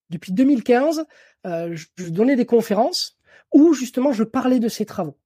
Depuis 0.10 0.32
2015, 0.32 1.06
euh, 1.46 1.76
je, 1.76 2.10
donnais 2.10 2.36
des 2.36 2.46
conférences 2.46 3.18
où 3.54 3.74
justement 3.74 4.12
je 4.14 4.24
parlais 4.24 4.60
de 4.60 4.70
ces 4.70 4.86
travaux. 4.86 5.18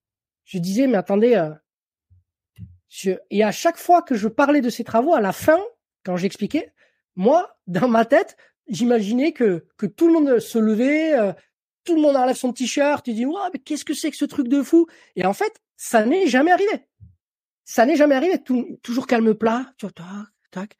Je 0.45 0.57
disais, 0.57 0.87
mais 0.87 0.97
attendez, 0.97 1.35
euh, 1.35 3.15
et 3.29 3.43
à 3.43 3.51
chaque 3.51 3.77
fois 3.77 4.01
que 4.01 4.15
je 4.15 4.27
parlais 4.27 4.61
de 4.61 4.69
ces 4.69 4.83
travaux, 4.83 5.13
à 5.13 5.21
la 5.21 5.31
fin, 5.31 5.59
quand 6.03 6.17
j'expliquais, 6.17 6.73
moi, 7.15 7.57
dans 7.67 7.87
ma 7.87 8.05
tête, 8.05 8.37
j'imaginais 8.67 9.33
que, 9.33 9.65
que 9.77 9.85
tout 9.85 10.07
le 10.07 10.13
monde 10.13 10.39
se 10.39 10.57
levait, 10.57 11.13
euh, 11.13 11.33
tout 11.83 11.95
le 11.95 12.01
monde 12.01 12.15
enlève 12.15 12.35
son 12.35 12.53
t-shirt, 12.53 13.03
tu 13.03 13.13
dis, 13.13 13.25
ouais, 13.25 13.49
mais 13.53 13.59
qu'est-ce 13.59 13.85
que 13.85 13.93
c'est 13.93 14.11
que 14.11 14.17
ce 14.17 14.25
truc 14.25 14.47
de 14.47 14.61
fou? 14.61 14.87
Et 15.15 15.25
en 15.25 15.33
fait, 15.33 15.61
ça 15.77 16.05
n'est 16.05 16.27
jamais 16.27 16.51
arrivé. 16.51 16.87
Ça 17.63 17.85
n'est 17.85 17.95
jamais 17.95 18.15
arrivé. 18.15 18.39
toujours 18.83 19.07
calme 19.07 19.33
plat, 19.33 19.73
tac, 19.79 19.93
tac. 20.51 20.77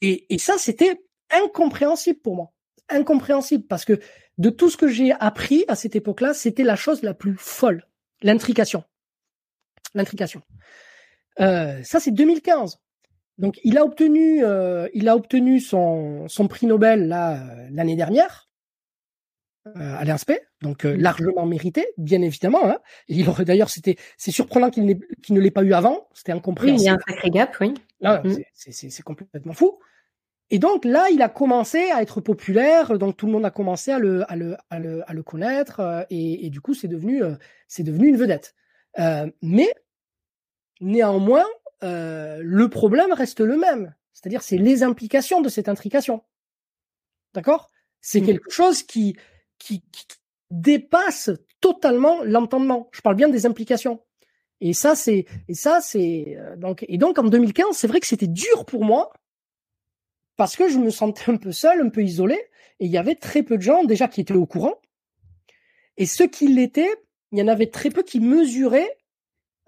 Et, 0.00 0.32
et 0.32 0.38
ça, 0.38 0.58
c'était 0.58 1.02
incompréhensible 1.30 2.20
pour 2.20 2.36
moi. 2.36 2.52
Incompréhensible 2.92 3.64
parce 3.66 3.84
que 3.84 4.00
de 4.38 4.50
tout 4.50 4.70
ce 4.70 4.76
que 4.76 4.88
j'ai 4.88 5.12
appris 5.12 5.64
à 5.68 5.74
cette 5.74 5.96
époque-là, 5.96 6.34
c'était 6.34 6.62
la 6.62 6.76
chose 6.76 7.02
la 7.02 7.14
plus 7.14 7.36
folle, 7.36 7.86
l'intrication. 8.22 8.84
L'intrication. 9.94 10.42
Euh, 11.40 11.82
ça, 11.82 12.00
c'est 12.00 12.10
2015. 12.10 12.78
Donc, 13.38 13.58
il 13.64 13.78
a 13.78 13.84
obtenu, 13.84 14.44
euh, 14.44 14.88
il 14.94 15.08
a 15.08 15.16
obtenu 15.16 15.60
son, 15.60 16.28
son 16.28 16.48
prix 16.48 16.66
Nobel 16.66 17.08
là 17.08 17.34
euh, 17.34 17.68
l'année 17.70 17.96
dernière 17.96 18.48
à 19.76 20.04
l'INSPE, 20.04 20.40
donc 20.60 20.84
euh, 20.84 20.96
largement 20.96 21.46
mérité, 21.46 21.86
bien 21.96 22.20
évidemment. 22.20 22.68
Hein. 22.68 22.78
il 23.08 23.28
aurait 23.28 23.44
d'ailleurs, 23.44 23.70
c'était, 23.70 23.96
c'est 24.16 24.32
surprenant 24.32 24.70
qu'il, 24.70 24.84
ne 24.84 25.40
l'ait 25.40 25.50
pas 25.50 25.62
eu 25.62 25.72
avant. 25.72 26.08
C'était 26.14 26.32
incompréhensible. 26.32 26.80
Oui, 26.80 26.82
il 26.82 26.86
y 26.86 26.88
a 26.88 26.94
un 26.94 26.98
sacré 27.06 27.30
gap, 27.30 27.56
oui. 27.60 27.74
Là, 28.00 28.22
mm. 28.24 28.38
c'est 28.54 29.02
complètement 29.02 29.52
fou. 29.52 29.78
Et 30.52 30.58
donc 30.58 30.84
là, 30.84 31.08
il 31.10 31.22
a 31.22 31.30
commencé 31.30 31.90
à 31.92 32.02
être 32.02 32.20
populaire, 32.20 32.98
donc 32.98 33.16
tout 33.16 33.24
le 33.24 33.32
monde 33.32 33.46
a 33.46 33.50
commencé 33.50 33.90
à 33.90 33.98
le, 33.98 34.30
à 34.30 34.36
le, 34.36 34.54
à 34.68 34.78
le, 34.78 35.02
à 35.10 35.14
le 35.14 35.22
connaître, 35.22 35.80
euh, 35.80 36.02
et, 36.10 36.44
et, 36.44 36.50
du 36.50 36.60
coup, 36.60 36.74
c'est 36.74 36.88
devenu, 36.88 37.22
euh, 37.22 37.36
c'est 37.68 37.82
devenu 37.82 38.08
une 38.08 38.18
vedette. 38.18 38.54
Euh, 38.98 39.30
mais 39.40 39.72
néanmoins, 40.82 41.46
le 41.80 42.66
problème 42.66 43.14
reste 43.14 43.40
le 43.40 43.56
même, 43.56 43.94
c'est-à-dire 44.12 44.42
c'est 44.42 44.58
les 44.58 44.82
implications 44.82 45.40
de 45.40 45.48
cette 45.48 45.70
intrication. 45.70 46.22
D'accord? 47.32 47.70
C'est 48.02 48.20
mmh. 48.20 48.26
quelque 48.26 48.50
chose 48.50 48.82
qui, 48.82 49.16
qui, 49.58 49.80
qui 49.90 50.06
dépasse 50.50 51.30
totalement 51.60 52.22
l'entendement. 52.24 52.90
Je 52.92 53.00
parle 53.00 53.16
bien 53.16 53.30
des 53.30 53.46
implications. 53.46 54.02
Et 54.60 54.74
ça, 54.74 54.96
c'est, 54.96 55.24
et 55.48 55.54
ça, 55.54 55.80
c'est 55.80 56.36
donc, 56.58 56.84
et 56.86 56.98
donc 56.98 57.18
en 57.18 57.24
2015, 57.24 57.74
c'est 57.74 57.88
vrai 57.88 58.00
que 58.00 58.06
c'était 58.06 58.26
dur 58.26 58.66
pour 58.66 58.84
moi 58.84 59.12
parce 60.42 60.56
que 60.56 60.68
je 60.68 60.78
me 60.78 60.90
sentais 60.90 61.30
un 61.30 61.36
peu 61.36 61.52
seul, 61.52 61.80
un 61.80 61.88
peu 61.88 62.02
isolé, 62.02 62.34
et 62.80 62.86
il 62.86 62.90
y 62.90 62.98
avait 62.98 63.14
très 63.14 63.44
peu 63.44 63.56
de 63.56 63.62
gens 63.62 63.84
déjà 63.84 64.08
qui 64.08 64.20
étaient 64.20 64.34
au 64.34 64.44
courant. 64.44 64.74
Et 65.96 66.04
ceux 66.04 66.26
qui 66.26 66.48
l'étaient, 66.48 66.92
il 67.30 67.38
y 67.38 67.42
en 67.42 67.46
avait 67.46 67.70
très 67.70 67.90
peu 67.90 68.02
qui 68.02 68.18
mesuraient 68.18 68.98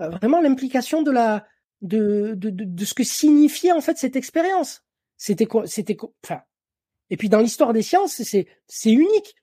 euh, 0.00 0.08
vraiment 0.08 0.40
l'implication 0.40 1.02
de 1.02 1.12
la 1.12 1.46
de, 1.80 2.34
de, 2.34 2.50
de, 2.50 2.84
ce 2.84 2.92
que 2.92 3.04
signifiait 3.04 3.70
en 3.70 3.80
fait 3.80 3.98
cette 3.98 4.16
expérience. 4.16 4.82
C'était 5.16 5.46
c'était 5.66 5.96
enfin 6.24 6.42
et 7.08 7.16
puis 7.16 7.28
dans 7.28 7.38
l'histoire 7.38 7.72
des 7.72 7.82
sciences, 7.82 8.20
c'est 8.20 8.48
c'est 8.66 8.90
unique. 8.90 9.36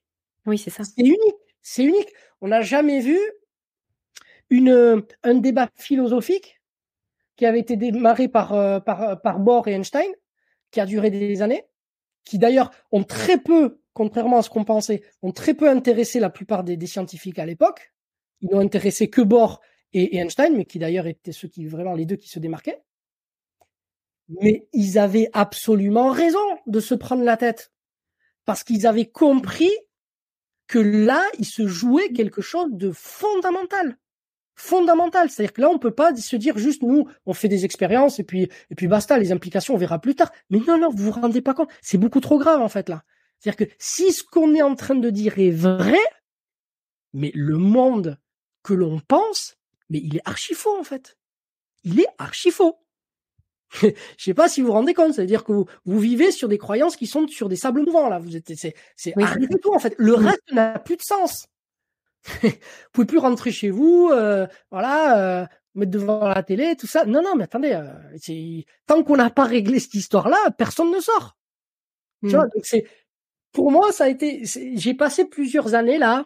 Oui, 0.46 0.58
c'est 0.58 0.70
ça. 0.70 0.84
C'est 0.84 1.02
unique, 1.02 1.40
c'est 1.62 1.86
unique. 1.86 2.10
On 2.42 2.50
n'a 2.50 2.62
jamais 2.62 3.00
vu 3.00 3.18
une 4.50 5.02
un 5.24 5.36
débat 5.36 5.70
philosophique 5.78 6.60
qui 7.38 7.46
avait 7.46 7.62
été 7.62 7.78
démarré 7.78 8.28
par 8.28 8.52
euh, 8.52 8.82
par 8.82 9.22
par 9.22 9.40
Bohr 9.40 9.70
et 9.70 9.72
Einstein 9.72 10.12
qui 10.72 10.80
a 10.80 10.86
duré 10.86 11.12
des 11.12 11.42
années, 11.42 11.66
qui 12.24 12.40
d'ailleurs 12.40 12.72
ont 12.92 13.04
très 13.04 13.38
peu, 13.38 13.80
contrairement 13.94 14.40
à 14.40 14.42
ce 14.42 14.50
qu'on 14.50 14.64
pensait, 14.64 15.04
ont 15.22 15.32
très 15.32 15.54
peu 15.54 15.70
intéressé 15.70 16.20
la 16.20 16.30
plupart 16.30 16.64
des, 16.64 16.88
scientifiques 16.88 17.40
à 17.40 17.46
l'époque. 17.46 17.94
Ils 18.42 18.50
n'ont 18.52 18.60
intéressé 18.60 19.10
que 19.10 19.22
Bohr 19.22 19.62
et, 19.94 20.18
Einstein, 20.18 20.56
mais 20.56 20.66
qui 20.66 20.80
d'ailleurs 20.80 21.08
étaient 21.08 21.32
ceux 21.32 21.48
qui 21.48 21.66
vraiment 21.66 21.94
les 21.94 22.06
deux 22.06 22.16
qui 22.16 22.30
se 22.30 22.40
démarquaient. 22.40 22.82
Mais 24.30 24.68
ils 24.72 24.98
avaient 24.98 25.30
absolument 25.34 26.12
raison 26.12 26.40
de 26.66 26.80
se 26.80 26.96
prendre 26.96 27.24
la 27.24 27.38
tête 27.38 27.74
parce 28.46 28.64
qu'ils 28.64 28.88
avaient 28.88 29.10
compris 29.10 29.72
que 30.68 30.80
là, 30.80 31.22
il 31.38 31.46
se 31.46 31.68
jouait 31.68 32.14
quelque 32.14 32.42
chose 32.42 32.70
de 32.72 32.92
fondamental 32.92 33.98
fondamental. 34.56 35.30
C'est-à-dire 35.30 35.54
que 35.54 35.62
là, 35.62 35.70
on 35.70 35.80
peut 35.80 35.92
pas 35.92 36.16
se 36.16 36.36
dire 36.36 36.58
juste 36.58 36.84
nous, 36.84 37.08
on 37.26 37.34
fait 37.34 37.48
des 37.48 37.66
expériences 37.66 38.20
et 38.20 38.24
puis 38.24 38.50
et 38.70 38.76
puis 38.76 38.88
basta, 38.88 39.18
les 39.18 39.32
implications 39.32 39.74
on 39.74 39.78
verra 39.78 40.00
plus 40.00 40.16
tard. 40.16 40.32
Mais 40.50 40.60
non, 40.68 40.78
non, 40.78 40.90
vous 40.90 41.06
vous 41.06 41.12
rendez 41.12 41.42
pas 41.42 41.54
compte, 41.54 41.70
c'est 41.82 41.98
beaucoup 41.98 42.20
trop 42.20 42.38
grave 42.38 42.62
en 42.62 42.70
fait 42.70 42.90
là. 42.90 43.04
C'est-à-dire 43.40 43.68
que 43.68 43.74
si 43.80 44.12
ce 44.12 44.24
qu'on 44.24 44.54
est 44.54 44.62
en 44.62 44.76
train 44.76 44.96
de 44.96 45.10
dire 45.10 45.40
est 45.40 45.52
vrai, 45.52 45.98
mais 47.14 47.32
le 47.34 47.58
monde 47.58 48.20
que 48.64 48.74
l'on 48.74 49.00
pense, 49.00 49.58
mais 49.90 50.00
il 50.04 50.18
est 50.18 50.22
archi 50.26 50.54
faux 50.54 50.78
en 50.78 50.84
fait. 50.84 51.18
Il 51.84 52.00
est 52.00 52.08
archi 52.20 52.52
faux. 52.52 52.78
Je 53.82 53.94
sais 54.18 54.34
pas 54.34 54.50
si 54.50 54.62
vous 54.62 54.68
vous 54.68 54.74
rendez 54.74 54.94
compte, 54.94 55.14
c'est-à-dire 55.14 55.44
que 55.44 55.54
vous, 55.54 55.66
vous, 55.86 56.00
vivez 56.00 56.32
sur 56.32 56.50
des 56.50 56.58
croyances 56.58 56.96
qui 56.96 57.08
sont 57.08 57.28
sur 57.28 57.50
des 57.50 57.56
sables 57.56 57.84
mouvants 57.84 58.10
là. 58.10 58.20
Vous 58.20 58.36
êtes, 58.36 58.54
c'est, 58.56 58.76
c'est 58.96 59.14
tout 59.62 59.74
en 59.74 59.80
fait. 59.80 59.96
Le 59.98 60.14
reste 60.14 60.52
n'a 60.52 60.78
plus 60.78 60.98
de 60.98 61.02
sens. 61.02 61.48
Vous 62.44 62.50
pouvez 62.94 63.08
plus 63.08 63.18
rentrer 63.18 63.52
chez 63.52 63.70
vous, 63.70 64.10
euh, 64.12 64.48
voilà, 64.70 65.42
euh, 65.42 65.46
mettre 65.76 65.92
devant 65.92 66.28
la 66.28 66.44
télé, 66.44 66.76
tout 66.76 66.88
ça. 66.88 67.06
Non, 67.06 67.22
non, 67.22 67.36
mais 67.36 67.46
attendez, 67.46 67.74
euh, 67.74 68.62
tant 68.86 69.04
qu'on 69.04 69.18
n'a 69.18 69.30
pas 69.30 69.46
réglé 69.46 69.80
cette 69.80 69.96
histoire-là, 69.96 70.38
personne 70.58 70.92
ne 70.92 71.00
sort. 71.00 71.38
Tu 72.24 72.30
vois, 72.30 72.46
hmm. 72.46 72.52
donc 72.56 72.66
c'est 72.66 72.86
pour 73.52 73.72
moi, 73.72 73.92
ça 73.92 74.06
a 74.06 74.10
été. 74.10 74.44
J'ai 74.76 74.94
passé 74.94 75.26
plusieurs 75.26 75.74
années 75.74 75.98
là 75.98 76.26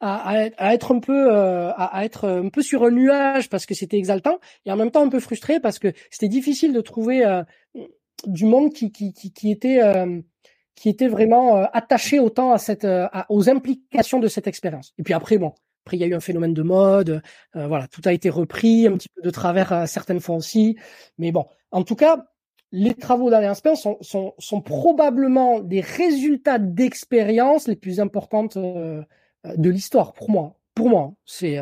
à, 0.00 0.32
à, 0.56 0.74
être 0.74 0.92
un 0.92 0.98
peu 0.98 1.32
euh, 1.32 1.72
à, 1.76 2.04
être 2.04 2.28
un 2.28 2.48
peu 2.48 2.62
sur 2.62 2.84
un 2.84 2.90
nuage 2.90 3.48
parce 3.48 3.66
que 3.66 3.74
c'était 3.74 3.98
exaltant 3.98 4.40
et 4.66 4.72
en 4.72 4.76
même 4.76 4.90
temps 4.90 5.04
un 5.04 5.08
peu 5.08 5.20
frustré 5.20 5.60
parce 5.60 5.78
que 5.78 5.92
c'était 6.10 6.28
difficile 6.28 6.72
de 6.72 6.80
trouver 6.80 7.24
euh, 7.24 7.42
du 8.26 8.44
monde 8.44 8.72
qui 8.72 8.90
qui 8.90 9.12
qui, 9.12 9.32
qui 9.32 9.52
était 9.52 9.80
qui 10.74 10.88
était 10.88 11.08
vraiment 11.08 11.58
euh, 11.58 11.64
attaché 11.72 12.18
autant 12.18 12.52
à 12.52 12.58
cette, 12.58 12.84
euh, 12.84 13.08
aux 13.28 13.48
implications 13.48 14.20
de 14.20 14.28
cette 14.28 14.46
expérience. 14.46 14.94
Et 14.98 15.02
puis 15.02 15.14
après, 15.14 15.38
bon, 15.38 15.54
après 15.84 15.96
il 15.96 16.00
y 16.00 16.04
a 16.04 16.06
eu 16.06 16.14
un 16.14 16.20
phénomène 16.20 16.54
de 16.54 16.62
mode, 16.62 17.22
euh, 17.56 17.66
voilà, 17.66 17.88
tout 17.88 18.02
a 18.04 18.12
été 18.12 18.30
repris 18.30 18.86
un 18.86 18.92
petit 18.92 19.08
peu 19.08 19.22
de 19.22 19.30
travers 19.30 19.86
certaines 19.88 20.20
fois 20.20 20.36
aussi, 20.36 20.76
mais 21.18 21.32
bon, 21.32 21.46
en 21.70 21.82
tout 21.84 21.96
cas, 21.96 22.26
les 22.74 22.94
travaux 22.94 23.28
d'Alain 23.28 23.54
Spence 23.54 23.82
sont, 23.82 23.98
sont, 24.00 24.32
sont, 24.38 24.62
probablement 24.62 25.60
des 25.60 25.82
résultats 25.82 26.58
d'expérience 26.58 27.68
les 27.68 27.76
plus 27.76 28.00
importantes 28.00 28.56
de 28.56 29.04
l'histoire 29.70 30.14
pour 30.14 30.30
moi. 30.30 30.58
Pour 30.74 30.88
moi, 30.88 31.12
c'est 31.26 31.58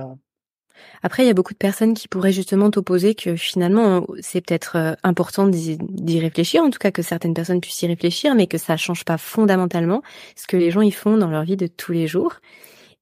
après, 1.02 1.24
il 1.24 1.26
y 1.26 1.30
a 1.30 1.34
beaucoup 1.34 1.52
de 1.52 1.58
personnes 1.58 1.94
qui 1.94 2.08
pourraient 2.08 2.32
justement 2.32 2.70
t'opposer 2.70 3.14
que 3.14 3.36
finalement, 3.36 4.06
c'est 4.20 4.40
peut-être 4.40 4.76
euh, 4.76 4.92
important 5.02 5.46
d'y 5.48 6.20
réfléchir, 6.20 6.62
en 6.62 6.70
tout 6.70 6.78
cas 6.78 6.90
que 6.90 7.02
certaines 7.02 7.34
personnes 7.34 7.60
puissent 7.60 7.82
y 7.82 7.86
réfléchir, 7.86 8.34
mais 8.34 8.46
que 8.46 8.58
ça 8.58 8.76
change 8.76 9.04
pas 9.04 9.18
fondamentalement 9.18 10.02
ce 10.36 10.46
que 10.46 10.56
les 10.56 10.70
gens 10.70 10.82
y 10.82 10.90
font 10.90 11.16
dans 11.16 11.30
leur 11.30 11.44
vie 11.44 11.56
de 11.56 11.66
tous 11.66 11.92
les 11.92 12.06
jours. 12.06 12.34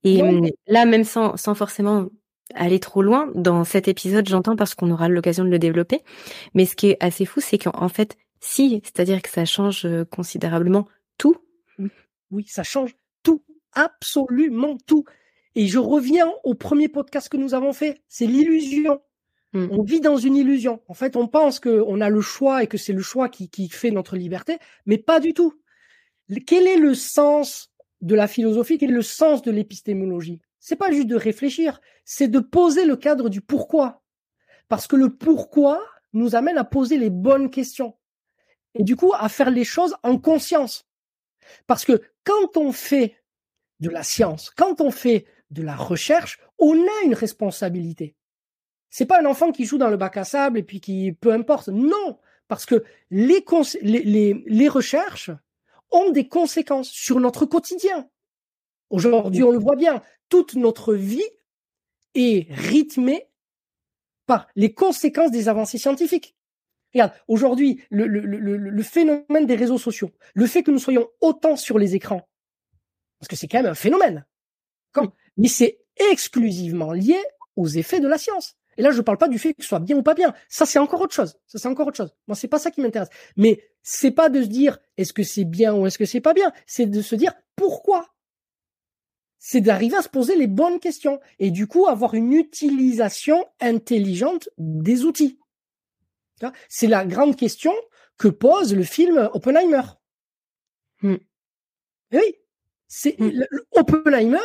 Et 0.05 0.23
hum, 0.23 0.49
là, 0.67 0.85
même 0.85 1.05
sans, 1.05 1.37
sans 1.37 1.55
forcément 1.55 2.07
aller 2.55 2.81
trop 2.81 3.03
loin 3.03 3.31
dans 3.35 3.65
cet 3.65 3.89
épisode, 3.89 4.29
j'entends 4.29 4.57
parce 4.57 4.75
qu'on 4.75 4.91
aura 4.91 5.09
l'occasion 5.09 5.45
de 5.45 5.51
le 5.51 5.59
développer. 5.59 6.03
Mais 6.55 6.67
ce 6.67 6.77
qui 6.77 6.91
est 6.91 6.97
assez 7.01 7.25
fou, 7.25 7.41
c'est 7.41 7.59
qu'en 7.59 7.89
fait, 7.89 8.17
si, 8.41 8.81
c'est-à-dire 8.85 9.21
que 9.23 9.29
ça 9.29 9.45
change 9.45 9.85
euh, 9.85 10.05
considérablement 10.05 10.87
tout. 11.19 11.37
Oui, 11.79 11.91
oui, 12.31 12.45
ça 12.49 12.63
change 12.63 12.95
tout, 13.23 13.43
absolument 13.73 14.79
tout. 14.87 15.05
Et 15.59 15.67
je 15.67 15.81
reviens 15.81 16.33
au 16.45 16.55
premier 16.55 16.87
podcast 16.87 17.29
que 17.29 17.37
nous 17.37 17.53
avons 17.53 17.73
fait, 17.73 18.01
c'est 18.07 18.27
l'illusion. 18.27 19.03
Hmm. 19.53 19.67
On 19.73 19.83
vit 19.83 20.01
dans 20.01 20.17
une 20.17 20.37
illusion. 20.37 20.81
En 20.87 20.95
fait, 20.95 21.17
on 21.17 21.27
pense 21.27 21.59
qu'on 21.59 22.01
a 22.01 22.09
le 22.09 22.21
choix 22.21 22.63
et 22.63 22.69
que 22.69 22.79
c'est 22.79 22.93
le 22.93 23.03
choix 23.03 23.29
qui, 23.29 23.51
qui 23.51 23.69
fait 23.69 23.91
notre 23.91 24.15
liberté, 24.15 24.59
mais 24.87 24.99
pas 24.99 25.19
du 25.19 25.35
tout. 25.35 25.61
Quel 26.47 26.69
est 26.69 26.77
le 26.77 26.95
sens 26.95 27.73
de 28.03 28.15
la 28.15 28.29
philosophie? 28.29 28.79
Quel 28.79 28.91
est 28.91 28.95
le 28.95 29.03
sens 29.03 29.43
de 29.43 29.51
l'épistémologie? 29.51 30.41
C'est 30.61 30.77
pas 30.77 30.93
juste 30.93 31.09
de 31.09 31.17
réfléchir, 31.17 31.81
c'est 32.05 32.29
de 32.29 32.39
poser 32.39 32.85
le 32.85 32.95
cadre 32.95 33.29
du 33.29 33.41
pourquoi. 33.41 34.05
Parce 34.69 34.87
que 34.87 34.95
le 34.95 35.13
pourquoi 35.13 35.85
nous 36.13 36.37
amène 36.37 36.57
à 36.57 36.63
poser 36.63 36.99
les 36.99 37.11
bonnes 37.11 37.51
questions. 37.51 37.97
Et 38.77 38.85
du 38.85 38.95
coup, 38.95 39.13
à 39.13 39.29
faire 39.29 39.51
les 39.51 39.65
choses 39.65 39.97
en 40.05 40.19
conscience. 40.19 40.87
Parce 41.67 41.85
que 41.85 42.01
quand 42.23 42.57
on 42.57 42.71
fait 42.71 43.17
de 43.81 43.91
la 43.91 44.05
science, 44.05 44.51
quand 44.51 44.81
on 44.81 44.93
fait 44.93 45.27
de 45.51 45.63
la 45.63 45.77
recherche, 45.77 46.39
on 46.59 46.75
a 46.75 47.05
une 47.05 47.15
responsabilité. 47.15 48.15
C'est 48.91 49.07
pas 49.07 49.21
un 49.21 49.27
enfant 49.27 49.53
qui 49.53 49.65
joue 49.65 49.79
dans 49.79 49.91
le 49.91 49.97
bac 49.97 50.17
à 50.17 50.25
sable 50.25 50.59
et 50.59 50.63
puis 50.63 50.81
qui, 50.81 51.13
peu 51.13 51.33
importe. 51.33 51.69
Non, 51.69 52.19
parce 52.49 52.65
que 52.67 52.85
les, 53.11 54.69
recherches 54.69 55.31
ont 55.91 56.11
des 56.11 56.29
conséquences 56.29 56.91
sur 56.91 57.21
notre 57.21 57.47
quotidien. 57.47 58.09
Aujourd'hui, 58.91 59.43
on 59.43 59.51
le 59.51 59.59
voit 59.59 59.77
bien, 59.77 60.03
toute 60.29 60.55
notre 60.55 60.95
vie 60.95 61.29
est 62.15 62.47
rythmée 62.51 63.29
par 64.27 64.49
les 64.57 64.73
conséquences 64.73 65.31
des 65.31 65.49
avancées 65.49 65.79
scientifiques. 65.79 66.35
Regarde, 66.95 67.13
aujourd'hui, 67.29 67.83
le, 67.91 68.07
le, 68.07 68.83
phénomène 68.83 69.45
des 69.47 69.57
réseaux 69.57 69.79
sociaux, 69.79 70.11
le 70.35 70.47
fait 70.47 70.63
que 70.63 70.71
nous 70.71 70.79
soyons 70.79 71.07
autant 71.21 71.57
sur 71.57 71.79
les 71.79 71.95
écrans, 71.95 72.27
parce 73.19 73.29
que 73.29 73.37
c'est 73.37 73.47
quand 73.47 73.59
même 73.59 73.71
un 73.71 73.75
phénomène, 73.75 74.25
mais 75.39 75.49
c'est 75.49 75.81
exclusivement 76.11 76.93
lié 76.93 77.19
aux 77.57 77.69
effets 77.69 78.01
de 78.01 78.09
la 78.09 78.19
science. 78.19 78.57
Et 78.77 78.83
là, 78.83 78.93
je 78.93 78.99
ne 78.99 79.03
parle 79.03 79.19
pas 79.19 79.29
du 79.29 79.39
fait 79.39 79.55
que 79.55 79.63
ce 79.63 79.69
soit 79.69 79.81
bien 79.81 79.97
ou 79.97 80.03
pas 80.03 80.15
bien. 80.15 80.33
Ça, 80.49 80.65
c'est 80.65 80.79
encore 80.79 81.01
autre 81.01 81.15
chose. 81.15 81.37
Ça, 81.47 81.59
c'est 81.59 81.67
encore 81.67 81.89
autre 81.89 81.97
chose. 81.97 82.15
Moi, 82.29 82.37
c'est 82.37 82.47
pas 82.47 82.61
ça 82.61 82.71
qui 82.71 82.81
m'intéresse. 82.81 83.09
Mais 83.37 83.61
c'est 83.83 84.13
pas 84.13 84.29
de 84.29 84.41
se 84.43 84.47
dire 84.47 84.79
est-ce 84.97 85.13
que 85.13 85.25
c'est 85.25 85.45
bien 85.45 85.75
ou 85.75 85.87
est-ce 85.87 85.99
que 85.99 86.05
c'est 86.05 86.21
pas 86.21 86.33
bien? 86.33 86.53
C'est 86.67 86.87
de 86.87 87.03
se 87.03 87.17
dire 87.17 87.35
pourquoi? 87.57 88.15
C'est 89.41 89.61
d'arriver 89.61 89.97
à 89.97 90.03
se 90.03 90.09
poser 90.09 90.37
les 90.37 90.47
bonnes 90.47 90.79
questions 90.79 91.21
et 91.41 91.51
du 91.51 91.67
coup 91.67 91.87
avoir 91.89 92.15
une 92.15 92.33
utilisation 92.33 93.45
intelligente 93.61 94.49
des 94.59 95.05
outils. 95.05 95.39
C'est 96.69 96.87
la 96.87 97.05
grande 97.05 97.35
question 97.35 97.73
que 98.17 98.29
pose 98.29 98.75
le 98.75 98.85
film 98.85 99.29
Oppenheimer. 99.33 99.83
Hmm. 101.03 101.17
oui, 102.13 102.35
c'est 102.89 103.19
hmm. 103.19 103.45
Oppenheimer, 103.73 104.39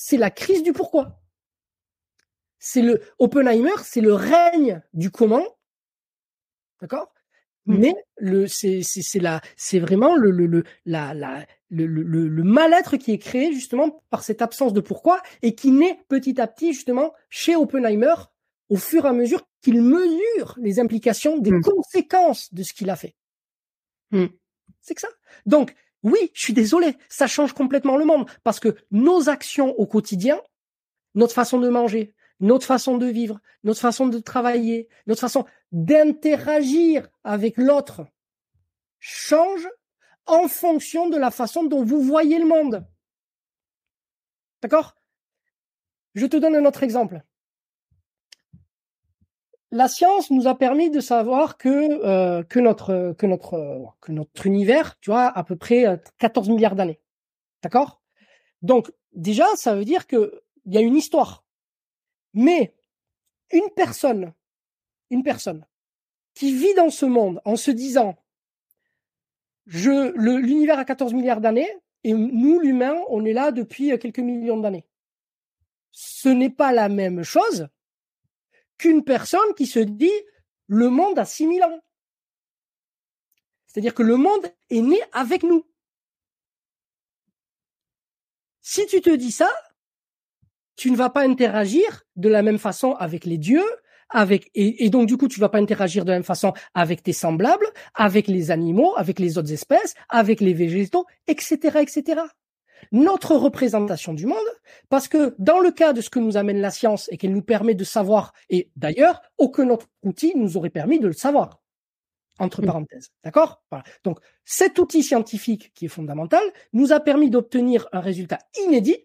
c'est 0.00 0.16
la 0.16 0.30
crise 0.30 0.62
du 0.62 0.72
pourquoi 0.72 1.20
c'est 2.60 2.82
le 2.82 3.02
Oppenheimer, 3.18 3.74
c'est 3.82 4.00
le 4.00 4.14
règne 4.14 4.80
du 4.92 5.10
comment, 5.10 5.44
d'accord? 6.80 7.12
Mmh. 7.66 7.78
Mais 7.78 7.94
le 8.16 8.46
c'est 8.46 8.82
c'est 8.82 9.18
la 9.18 9.40
c'est 9.56 9.80
vraiment 9.80 10.14
le 10.14 10.30
le 10.30 10.46
le 10.46 10.64
la 10.84 11.14
la 11.14 11.46
le, 11.68 11.86
le, 11.86 12.28
le 12.28 12.42
mal-être 12.44 12.96
qui 12.96 13.12
est 13.12 13.18
créé 13.18 13.52
justement 13.52 14.02
par 14.10 14.22
cette 14.22 14.40
absence 14.40 14.72
de 14.72 14.80
pourquoi 14.80 15.20
et 15.42 15.54
qui 15.56 15.72
naît 15.72 16.00
petit 16.08 16.40
à 16.40 16.46
petit 16.46 16.72
justement 16.72 17.12
chez 17.28 17.56
Oppenheimer 17.56 18.14
au 18.68 18.76
fur 18.76 19.04
et 19.04 19.08
à 19.08 19.12
mesure 19.12 19.42
qu'il 19.62 19.82
mesure 19.82 20.54
les 20.58 20.78
implications 20.78 21.38
des 21.38 21.50
mmh. 21.50 21.62
conséquences 21.62 22.54
de 22.54 22.62
ce 22.62 22.72
qu'il 22.72 22.88
a 22.90 22.96
fait. 22.96 23.16
Mmh. 24.12 24.26
C'est 24.80 24.94
que 24.94 25.00
ça? 25.00 25.08
Donc 25.44 25.74
oui, 26.02 26.30
je 26.34 26.42
suis 26.42 26.52
désolé, 26.52 26.96
ça 27.08 27.26
change 27.26 27.52
complètement 27.52 27.96
le 27.96 28.04
monde 28.04 28.30
parce 28.44 28.60
que 28.60 28.76
nos 28.90 29.28
actions 29.28 29.70
au 29.78 29.86
quotidien, 29.86 30.40
notre 31.14 31.34
façon 31.34 31.58
de 31.58 31.68
manger, 31.68 32.14
notre 32.40 32.66
façon 32.66 32.98
de 32.98 33.06
vivre, 33.06 33.40
notre 33.64 33.80
façon 33.80 34.06
de 34.06 34.18
travailler, 34.18 34.88
notre 35.06 35.20
façon 35.20 35.44
d'interagir 35.72 37.08
avec 37.24 37.56
l'autre 37.56 38.06
change 39.00 39.68
en 40.26 40.46
fonction 40.48 41.08
de 41.08 41.16
la 41.16 41.30
façon 41.30 41.64
dont 41.64 41.84
vous 41.84 42.00
voyez 42.00 42.38
le 42.38 42.46
monde. 42.46 42.86
D'accord? 44.62 44.94
Je 46.14 46.26
te 46.26 46.36
donne 46.36 46.56
un 46.56 46.64
autre 46.64 46.82
exemple. 46.82 47.22
La 49.70 49.88
science 49.88 50.30
nous 50.30 50.46
a 50.46 50.56
permis 50.56 50.90
de 50.90 51.00
savoir 51.00 51.58
que 51.58 51.68
euh, 51.68 52.42
notre 54.08 54.46
univers, 54.46 54.98
tu 55.00 55.10
vois, 55.10 55.26
à 55.26 55.44
peu 55.44 55.56
près 55.56 56.00
14 56.18 56.48
euh, 56.48 56.54
milliards 56.54 56.74
d'années. 56.74 57.00
D'accord? 57.62 58.00
Donc 58.62 58.90
déjà, 59.12 59.44
ça 59.56 59.74
veut 59.74 59.84
dire 59.84 60.06
que 60.06 60.42
il 60.64 60.74
y 60.74 60.78
a 60.78 60.80
une 60.80 60.96
histoire. 60.96 61.44
Mais 62.34 62.74
une 63.52 63.68
personne, 63.74 64.32
une 65.10 65.22
personne 65.22 65.66
qui 66.34 66.54
vit 66.54 66.74
dans 66.74 66.90
ce 66.90 67.06
monde 67.06 67.40
en 67.44 67.56
se 67.56 67.70
disant 67.70 68.16
l'univers 69.66 70.78
a 70.78 70.84
14 70.84 71.12
milliards 71.12 71.40
d'années 71.40 71.68
et 72.04 72.14
nous 72.14 72.60
l'humain 72.60 72.96
on 73.08 73.24
est 73.24 73.32
là 73.32 73.50
depuis 73.52 73.92
euh, 73.92 73.98
quelques 73.98 74.20
millions 74.20 74.58
d'années. 74.58 74.86
Ce 75.90 76.28
n'est 76.28 76.50
pas 76.50 76.72
la 76.72 76.88
même 76.88 77.22
chose 77.22 77.68
qu'une 78.78 79.04
personne 79.04 79.54
qui 79.56 79.66
se 79.66 79.80
dit 79.80 80.10
le 80.66 80.88
monde 80.90 81.18
a 81.18 81.24
6000 81.24 81.62
ans. 81.64 81.80
C'est-à-dire 83.66 83.94
que 83.94 84.02
le 84.02 84.16
monde 84.16 84.46
est 84.70 84.80
né 84.80 85.00
avec 85.12 85.42
nous. 85.42 85.66
Si 88.62 88.86
tu 88.86 89.00
te 89.00 89.10
dis 89.10 89.32
ça, 89.32 89.50
tu 90.76 90.90
ne 90.90 90.96
vas 90.96 91.10
pas 91.10 91.22
interagir 91.22 92.04
de 92.16 92.28
la 92.28 92.42
même 92.42 92.58
façon 92.58 92.92
avec 92.92 93.24
les 93.24 93.38
dieux, 93.38 93.64
avec 94.10 94.50
et, 94.54 94.88
donc 94.90 95.06
du 95.06 95.16
coup 95.16 95.28
tu 95.28 95.40
vas 95.40 95.48
pas 95.48 95.58
interagir 95.58 96.04
de 96.04 96.10
la 96.10 96.16
même 96.16 96.24
façon 96.24 96.52
avec 96.74 97.02
tes 97.02 97.12
semblables, 97.12 97.66
avec 97.94 98.26
les 98.26 98.50
animaux, 98.50 98.94
avec 98.96 99.18
les 99.18 99.38
autres 99.38 99.52
espèces, 99.52 99.94
avec 100.08 100.40
les 100.40 100.54
végétaux, 100.54 101.06
etc., 101.26 101.78
etc. 101.80 102.22
Notre 102.92 103.36
représentation 103.36 104.14
du 104.14 104.26
monde, 104.26 104.36
parce 104.88 105.08
que 105.08 105.34
dans 105.38 105.60
le 105.60 105.70
cas 105.70 105.92
de 105.92 106.00
ce 106.00 106.10
que 106.10 106.18
nous 106.18 106.36
amène 106.36 106.60
la 106.60 106.70
science 106.70 107.08
et 107.10 107.16
qu'elle 107.16 107.32
nous 107.32 107.42
permet 107.42 107.74
de 107.74 107.84
savoir, 107.84 108.32
et 108.50 108.70
d'ailleurs 108.76 109.20
aucun 109.38 109.68
autre 109.70 109.86
outil 110.02 110.32
nous 110.36 110.56
aurait 110.56 110.70
permis 110.70 110.98
de 110.98 111.06
le 111.06 111.12
savoir 111.12 111.60
entre 112.38 112.62
parenthèses. 112.62 113.10
D'accord? 113.24 113.62
Donc 114.04 114.20
cet 114.44 114.78
outil 114.78 115.02
scientifique 115.02 115.72
qui 115.74 115.86
est 115.86 115.88
fondamental 115.88 116.42
nous 116.72 116.92
a 116.92 117.00
permis 117.00 117.30
d'obtenir 117.30 117.88
un 117.92 118.00
résultat 118.00 118.38
inédit 118.64 118.98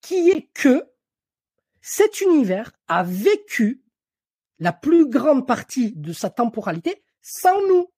qui 0.00 0.30
est 0.30 0.48
que 0.54 0.90
cet 1.80 2.20
univers 2.20 2.72
a 2.88 3.02
vécu 3.02 3.82
la 4.58 4.72
plus 4.72 5.08
grande 5.08 5.46
partie 5.46 5.92
de 5.92 6.12
sa 6.12 6.30
temporalité 6.30 7.04
sans 7.20 7.60
nous. 7.68 7.92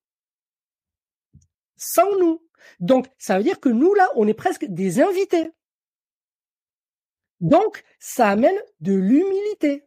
Sans 1.77 2.19
nous. 2.19 2.48
Donc, 2.81 3.07
ça 3.19 3.37
veut 3.37 3.45
dire 3.45 3.61
que 3.61 3.69
nous, 3.69 3.95
là, 3.95 4.09
on 4.17 4.27
est 4.27 4.35
presque 4.35 4.65
des 4.67 5.01
invités. 5.01 5.51
Donc, 7.41 7.85
ça 7.99 8.29
amène 8.29 8.57
de 8.81 8.95
l'humilité. 8.95 9.85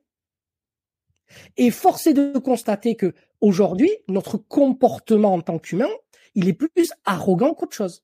Et 1.57 1.71
force 1.71 2.07
est 2.07 2.13
de 2.13 2.37
constater 2.39 2.95
que 2.95 3.13
aujourd'hui, 3.39 3.91
notre 4.07 4.37
comportement 4.37 5.33
en 5.33 5.41
tant 5.41 5.59
qu'humain, 5.59 5.89
il 6.35 6.47
est 6.47 6.53
plus 6.53 6.91
arrogant 7.05 7.53
qu'autre 7.53 7.75
chose. 7.75 8.03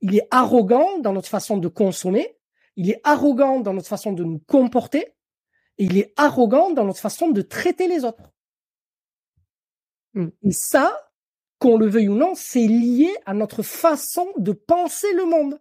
Il 0.00 0.16
est 0.16 0.26
arrogant 0.30 0.98
dans 0.98 1.12
notre 1.12 1.28
façon 1.28 1.56
de 1.56 1.68
consommer, 1.68 2.36
il 2.76 2.90
est 2.90 3.00
arrogant 3.04 3.60
dans 3.60 3.74
notre 3.74 3.88
façon 3.88 4.12
de 4.12 4.24
nous 4.24 4.40
comporter, 4.40 5.14
et 5.78 5.84
il 5.84 5.98
est 5.98 6.12
arrogant 6.16 6.70
dans 6.70 6.84
notre 6.84 7.00
façon 7.00 7.30
de 7.30 7.42
traiter 7.42 7.86
les 7.86 8.04
autres. 8.04 8.32
Et 10.14 10.52
ça, 10.52 11.11
qu'on 11.62 11.76
le 11.76 11.86
veuille 11.86 12.08
ou 12.08 12.16
non, 12.16 12.34
c'est 12.34 12.66
lié 12.66 13.08
à 13.24 13.34
notre 13.34 13.62
façon 13.62 14.26
de 14.36 14.50
penser 14.50 15.06
le 15.14 15.24
monde. 15.24 15.60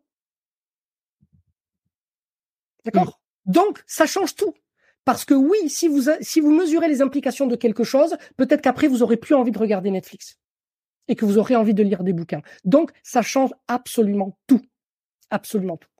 D'accord? 2.83 3.21
Donc, 3.45 3.83
ça 3.85 4.07
change 4.07 4.33
tout. 4.33 4.55
Parce 5.05 5.25
que 5.25 5.35
oui, 5.35 5.69
si 5.69 5.87
vous, 5.87 6.09
si 6.21 6.39
vous 6.39 6.51
mesurez 6.51 6.87
les 6.87 7.03
implications 7.03 7.45
de 7.45 7.55
quelque 7.55 7.83
chose, 7.83 8.17
peut-être 8.35 8.61
qu'après, 8.61 8.87
vous 8.87 9.03
aurez 9.03 9.17
plus 9.17 9.35
envie 9.35 9.51
de 9.51 9.59
regarder 9.59 9.91
Netflix. 9.91 10.39
Et 11.07 11.15
que 11.15 11.25
vous 11.25 11.37
aurez 11.37 11.55
envie 11.55 11.75
de 11.75 11.83
lire 11.83 12.03
des 12.03 12.13
bouquins. 12.13 12.41
Donc, 12.65 12.91
ça 13.03 13.21
change 13.21 13.51
absolument 13.67 14.39
tout. 14.47 14.61
Absolument 15.29 15.77
tout. 15.77 15.90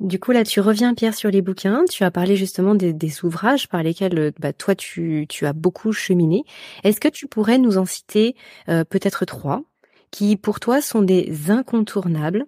Du 0.00 0.18
coup, 0.18 0.32
là, 0.32 0.44
tu 0.44 0.60
reviens, 0.60 0.94
Pierre, 0.94 1.14
sur 1.14 1.30
les 1.30 1.40
bouquins. 1.40 1.84
Tu 1.90 2.02
as 2.04 2.10
parlé 2.10 2.36
justement 2.36 2.74
des, 2.74 3.24
ouvrages 3.24 3.68
par 3.68 3.82
lesquels 3.82 4.18
euh, 4.18 4.30
bah, 4.40 4.52
toi, 4.52 4.74
tu, 4.74 5.26
tu 5.28 5.46
as 5.46 5.52
beaucoup 5.52 5.92
cheminé. 5.92 6.44
Est-ce 6.82 7.00
que 7.00 7.08
tu 7.08 7.28
pourrais 7.28 7.58
nous 7.58 7.78
en 7.78 7.86
citer 7.86 8.34
euh, 8.68 8.84
peut-être 8.84 9.24
trois 9.24 9.62
qui, 10.10 10.36
pour 10.36 10.60
toi, 10.60 10.80
sont 10.80 11.02
des 11.02 11.50
incontournables 11.50 12.46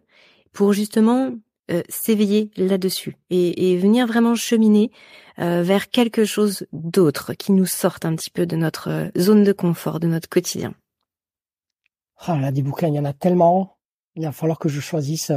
pour 0.53 0.73
justement 0.73 1.33
euh, 1.69 1.83
s'éveiller 1.89 2.53
là-dessus 2.57 3.17
et, 3.29 3.73
et, 3.73 3.77
venir 3.77 4.07
vraiment 4.07 4.37
cheminer 4.37 4.93
euh, 5.41 5.65
vers 5.65 5.91
quelque 5.91 6.25
chose 6.25 6.65
d'autre 6.73 7.35
qui 7.35 7.51
nous 7.51 7.67
sorte 7.67 8.05
un 8.05 8.15
petit 8.15 8.31
peu 8.31 8.47
de 8.47 8.55
notre 8.55 8.89
euh, 8.89 9.09
zone 9.19 9.43
de 9.43 9.53
confort, 9.53 9.99
de 9.99 10.07
notre 10.07 10.29
quotidien? 10.29 10.75
Ah 12.19 12.39
là, 12.39 12.53
des 12.53 12.63
bouquins, 12.63 12.87
il 12.87 12.95
y 12.95 13.01
en 13.01 13.05
a 13.05 13.13
tellement. 13.13 13.79
Il 14.15 14.23
va 14.23 14.31
falloir 14.31 14.61
que 14.61 14.69
je 14.69 14.81
choisisse. 14.81 15.33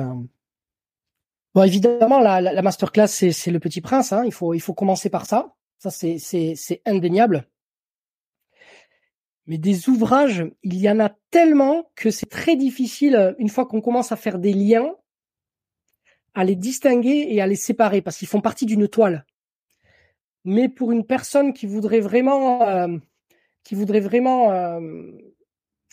Bon, 1.56 1.64
évidemment, 1.64 2.20
la, 2.20 2.42
la, 2.42 2.62
masterclass, 2.62 3.08
c'est 3.08 3.52
le 3.52 3.60
Petit 3.60 3.82
Prince. 3.82 4.14
Hein. 4.14 4.24
Il 4.26 4.32
faut, 4.32 4.54
il 4.54 4.60
faut 4.60 4.74
commencer 4.74 5.10
par 5.10 5.26
ça. 5.26 5.56
Ça, 5.80 5.90
c'est, 5.90 6.82
indéniable. 6.86 7.48
Mais 9.48 9.58
des 9.58 9.90
ouvrages, 9.90 10.46
il 10.62 10.78
y 10.78 10.90
en 10.90 11.00
a 11.00 11.10
tellement 11.32 11.90
que 11.96 12.12
c'est 12.12 12.30
très 12.30 12.56
difficile, 12.56 13.36
une 13.40 13.50
fois 13.50 13.66
qu'on 13.66 13.82
commence 13.82 14.12
à 14.12 14.16
faire 14.16 14.38
des 14.38 14.54
liens, 14.54 14.94
à 16.36 16.44
les 16.44 16.56
distinguer 16.56 17.28
et 17.30 17.42
à 17.42 17.48
les 17.48 17.56
séparer 17.56 18.02
parce 18.02 18.18
qu'ils 18.18 18.28
font 18.28 18.42
partie 18.42 18.66
d'une 18.66 18.88
toile. 18.88 19.26
Mais 20.46 20.70
pour 20.70 20.92
une 20.92 21.06
personne 21.06 21.54
qui 21.54 21.66
voudrait 21.66 22.00
vraiment, 22.00 22.68
euh, 22.68 22.98
qui 23.64 23.74
voudrait 23.74 24.00
vraiment 24.00 24.52
euh, 24.52 24.80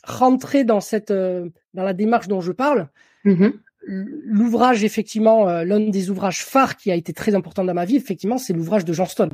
rentrer 0.04 0.64
dans 0.64 0.80
cette, 0.80 1.10
euh, 1.10 1.48
dans 1.72 1.82
la 1.82 1.94
démarche 1.94 2.28
dont 2.28 2.40
je 2.40 2.52
parle, 2.52 2.90
mm-hmm. 3.24 3.52
L'ouvrage 3.88 4.84
effectivement, 4.84 5.46
l'un 5.62 5.80
des 5.80 6.10
ouvrages 6.10 6.44
phares 6.44 6.76
qui 6.76 6.90
a 6.90 6.94
été 6.94 7.12
très 7.12 7.34
important 7.34 7.64
dans 7.64 7.74
ma 7.74 7.84
vie, 7.84 7.96
effectivement, 7.96 8.36
c'est 8.36 8.52
l'ouvrage 8.52 8.84
de 8.84 8.92
Johnston. 8.92 9.30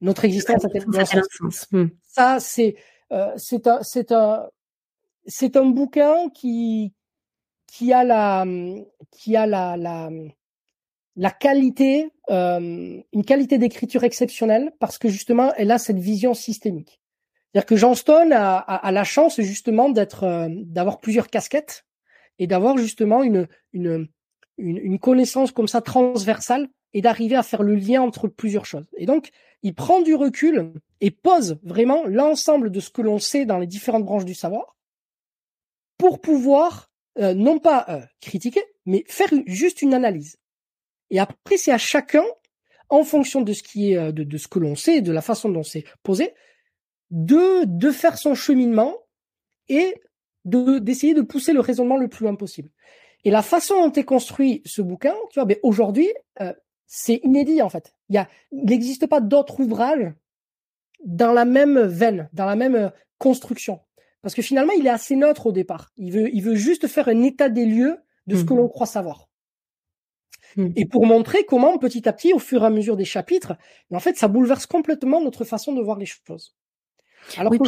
Notre 0.00 0.24
existence 0.24 0.64
a 0.64 0.68
quelque 0.68 1.04
sens. 1.04 1.66
Mm. 1.72 1.86
Ça, 2.06 2.38
c'est 2.40 2.76
euh, 3.12 3.32
c'est 3.36 3.66
un, 3.66 3.82
c'est 3.82 4.12
un, 4.12 4.48
c'est 5.26 5.56
un 5.56 5.66
bouquin 5.66 6.28
qui, 6.30 6.94
qui 7.66 7.92
a 7.92 8.04
la, 8.04 8.44
qui 9.10 9.36
a 9.36 9.46
la, 9.46 9.76
la, 9.76 10.10
la 11.16 11.30
qualité, 11.30 12.10
euh, 12.30 13.00
une 13.12 13.24
qualité 13.24 13.58
d'écriture 13.58 14.04
exceptionnelle 14.04 14.72
parce 14.78 14.98
que 14.98 15.08
justement, 15.08 15.52
elle 15.56 15.70
a 15.70 15.78
cette 15.78 15.98
vision 15.98 16.34
systémique. 16.34 17.00
C'est-à-dire 17.52 17.66
que 17.66 17.76
Johnston 17.76 18.30
a, 18.32 18.58
a, 18.58 18.92
la 18.92 19.02
chance 19.02 19.40
justement 19.40 19.88
d'être, 19.88 20.22
euh, 20.22 20.48
d'avoir 20.48 21.00
plusieurs 21.00 21.28
casquettes 21.28 21.84
et 22.40 22.46
d'avoir 22.46 22.76
justement 22.78 23.22
une, 23.22 23.46
une, 23.72 24.08
une, 24.56 24.78
une, 24.78 24.98
connaissance 24.98 25.52
comme 25.52 25.68
ça 25.68 25.82
transversale 25.82 26.68
et 26.94 27.02
d'arriver 27.02 27.36
à 27.36 27.44
faire 27.44 27.62
le 27.62 27.74
lien 27.74 28.02
entre 28.02 28.26
plusieurs 28.26 28.64
choses. 28.64 28.86
Et 28.96 29.06
donc, 29.06 29.30
il 29.62 29.74
prend 29.74 30.00
du 30.00 30.14
recul 30.14 30.72
et 31.02 31.10
pose 31.10 31.60
vraiment 31.62 32.04
l'ensemble 32.06 32.72
de 32.72 32.80
ce 32.80 32.90
que 32.90 33.02
l'on 33.02 33.18
sait 33.18 33.44
dans 33.44 33.58
les 33.58 33.66
différentes 33.66 34.06
branches 34.06 34.24
du 34.24 34.34
savoir 34.34 34.74
pour 35.98 36.20
pouvoir 36.20 36.90
euh, 37.18 37.34
non 37.34 37.58
pas 37.58 37.84
euh, 37.90 38.00
critiquer, 38.22 38.62
mais 38.86 39.04
faire 39.06 39.28
juste 39.46 39.82
une 39.82 39.92
analyse. 39.92 40.38
Et 41.10 41.20
après, 41.20 41.58
c'est 41.58 41.72
à 41.72 41.78
chacun, 41.78 42.24
en 42.88 43.04
fonction 43.04 43.42
de 43.42 43.52
ce 43.52 43.62
qui 43.62 43.92
est 43.92 43.98
euh, 43.98 44.12
de, 44.12 44.24
de 44.24 44.38
ce 44.38 44.48
que 44.48 44.58
l'on 44.58 44.76
sait, 44.76 45.02
de 45.02 45.12
la 45.12 45.20
façon 45.20 45.50
dont 45.50 45.62
c'est 45.62 45.84
posé, 46.02 46.32
de 47.10 47.64
de 47.66 47.90
faire 47.90 48.16
son 48.16 48.34
cheminement 48.34 48.96
et 49.68 50.00
d'essayer 50.44 51.14
de 51.14 51.22
pousser 51.22 51.52
le 51.52 51.60
raisonnement 51.60 51.96
le 51.96 52.08
plus 52.08 52.24
loin 52.24 52.34
possible. 52.34 52.70
Et 53.24 53.30
la 53.30 53.42
façon 53.42 53.74
dont 53.74 53.92
est 53.92 54.04
construit 54.04 54.62
ce 54.64 54.80
bouquin, 54.80 55.14
tu 55.30 55.38
vois, 55.38 55.44
ben 55.44 55.58
aujourd'hui, 55.62 56.08
c'est 56.86 57.20
inédit 57.22 57.62
en 57.62 57.68
fait. 57.68 57.94
Il 58.08 58.16
y 58.16 58.18
a, 58.18 58.28
il 58.50 58.64
n'existe 58.64 59.06
pas 59.06 59.20
d'autres 59.20 59.60
ouvrages 59.60 60.12
dans 61.04 61.32
la 61.32 61.44
même 61.44 61.80
veine, 61.80 62.28
dans 62.32 62.46
la 62.46 62.56
même 62.56 62.74
euh, 62.74 62.90
construction. 63.18 63.80
Parce 64.22 64.34
que 64.34 64.42
finalement, 64.42 64.72
il 64.76 64.86
est 64.86 64.90
assez 64.90 65.16
neutre 65.16 65.46
au 65.46 65.52
départ. 65.52 65.92
Il 65.96 66.12
veut, 66.12 66.34
il 66.34 66.42
veut 66.42 66.56
juste 66.56 66.88
faire 66.88 67.08
un 67.08 67.22
état 67.22 67.48
des 67.48 67.64
lieux 67.64 67.96
de 68.26 68.36
ce 68.36 68.44
que 68.44 68.52
mmh. 68.52 68.58
l'on 68.58 68.68
croit 68.68 68.86
savoir. 68.86 69.28
Mmh. 70.56 70.68
Et 70.76 70.84
pour 70.84 71.06
montrer 71.06 71.44
comment, 71.44 71.78
petit 71.78 72.08
à 72.08 72.12
petit, 72.12 72.34
au 72.34 72.38
fur 72.38 72.62
et 72.62 72.66
à 72.66 72.70
mesure 72.70 72.96
des 72.96 73.04
chapitres, 73.04 73.54
en 73.92 74.00
fait, 74.00 74.18
ça 74.18 74.28
bouleverse 74.28 74.66
complètement 74.66 75.22
notre 75.22 75.44
façon 75.44 75.72
de 75.72 75.80
voir 75.80 75.96
les 75.96 76.06
choses. 76.06 76.54
Alors 77.36 77.52
oui, 77.52 77.58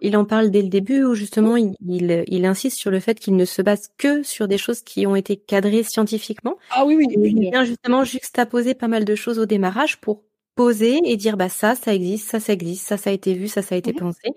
il, 0.00 0.16
en 0.16 0.24
parle 0.24 0.50
dès 0.50 0.62
le 0.62 0.68
début 0.68 1.04
où 1.04 1.14
justement 1.14 1.56
il, 1.56 1.74
il, 1.80 2.44
insiste 2.46 2.78
sur 2.78 2.90
le 2.90 3.00
fait 3.00 3.18
qu'il 3.18 3.36
ne 3.36 3.44
se 3.44 3.60
base 3.60 3.90
que 3.98 4.22
sur 4.22 4.48
des 4.48 4.58
choses 4.58 4.82
qui 4.82 5.06
ont 5.06 5.16
été 5.16 5.36
cadrées 5.36 5.82
scientifiquement. 5.82 6.56
Ah 6.70 6.84
oui, 6.84 6.96
oui. 6.96 7.06
il 7.10 7.50
vient 7.50 7.64
justement 7.64 8.04
juxtaposer 8.04 8.74
pas 8.74 8.88
mal 8.88 9.04
de 9.04 9.14
choses 9.14 9.38
au 9.38 9.46
démarrage 9.46 10.00
pour 10.00 10.22
poser 10.54 11.00
et 11.04 11.16
dire 11.16 11.36
bah 11.36 11.48
ça, 11.48 11.74
ça 11.74 11.94
existe, 11.94 12.30
ça, 12.30 12.40
ça 12.40 12.52
existe, 12.52 12.86
ça, 12.86 12.96
ça 12.96 13.10
a 13.10 13.12
été 13.12 13.34
vu, 13.34 13.48
ça, 13.48 13.62
ça 13.62 13.74
a 13.74 13.78
été 13.78 13.92
mmh 13.92 13.96
pensé, 13.96 14.28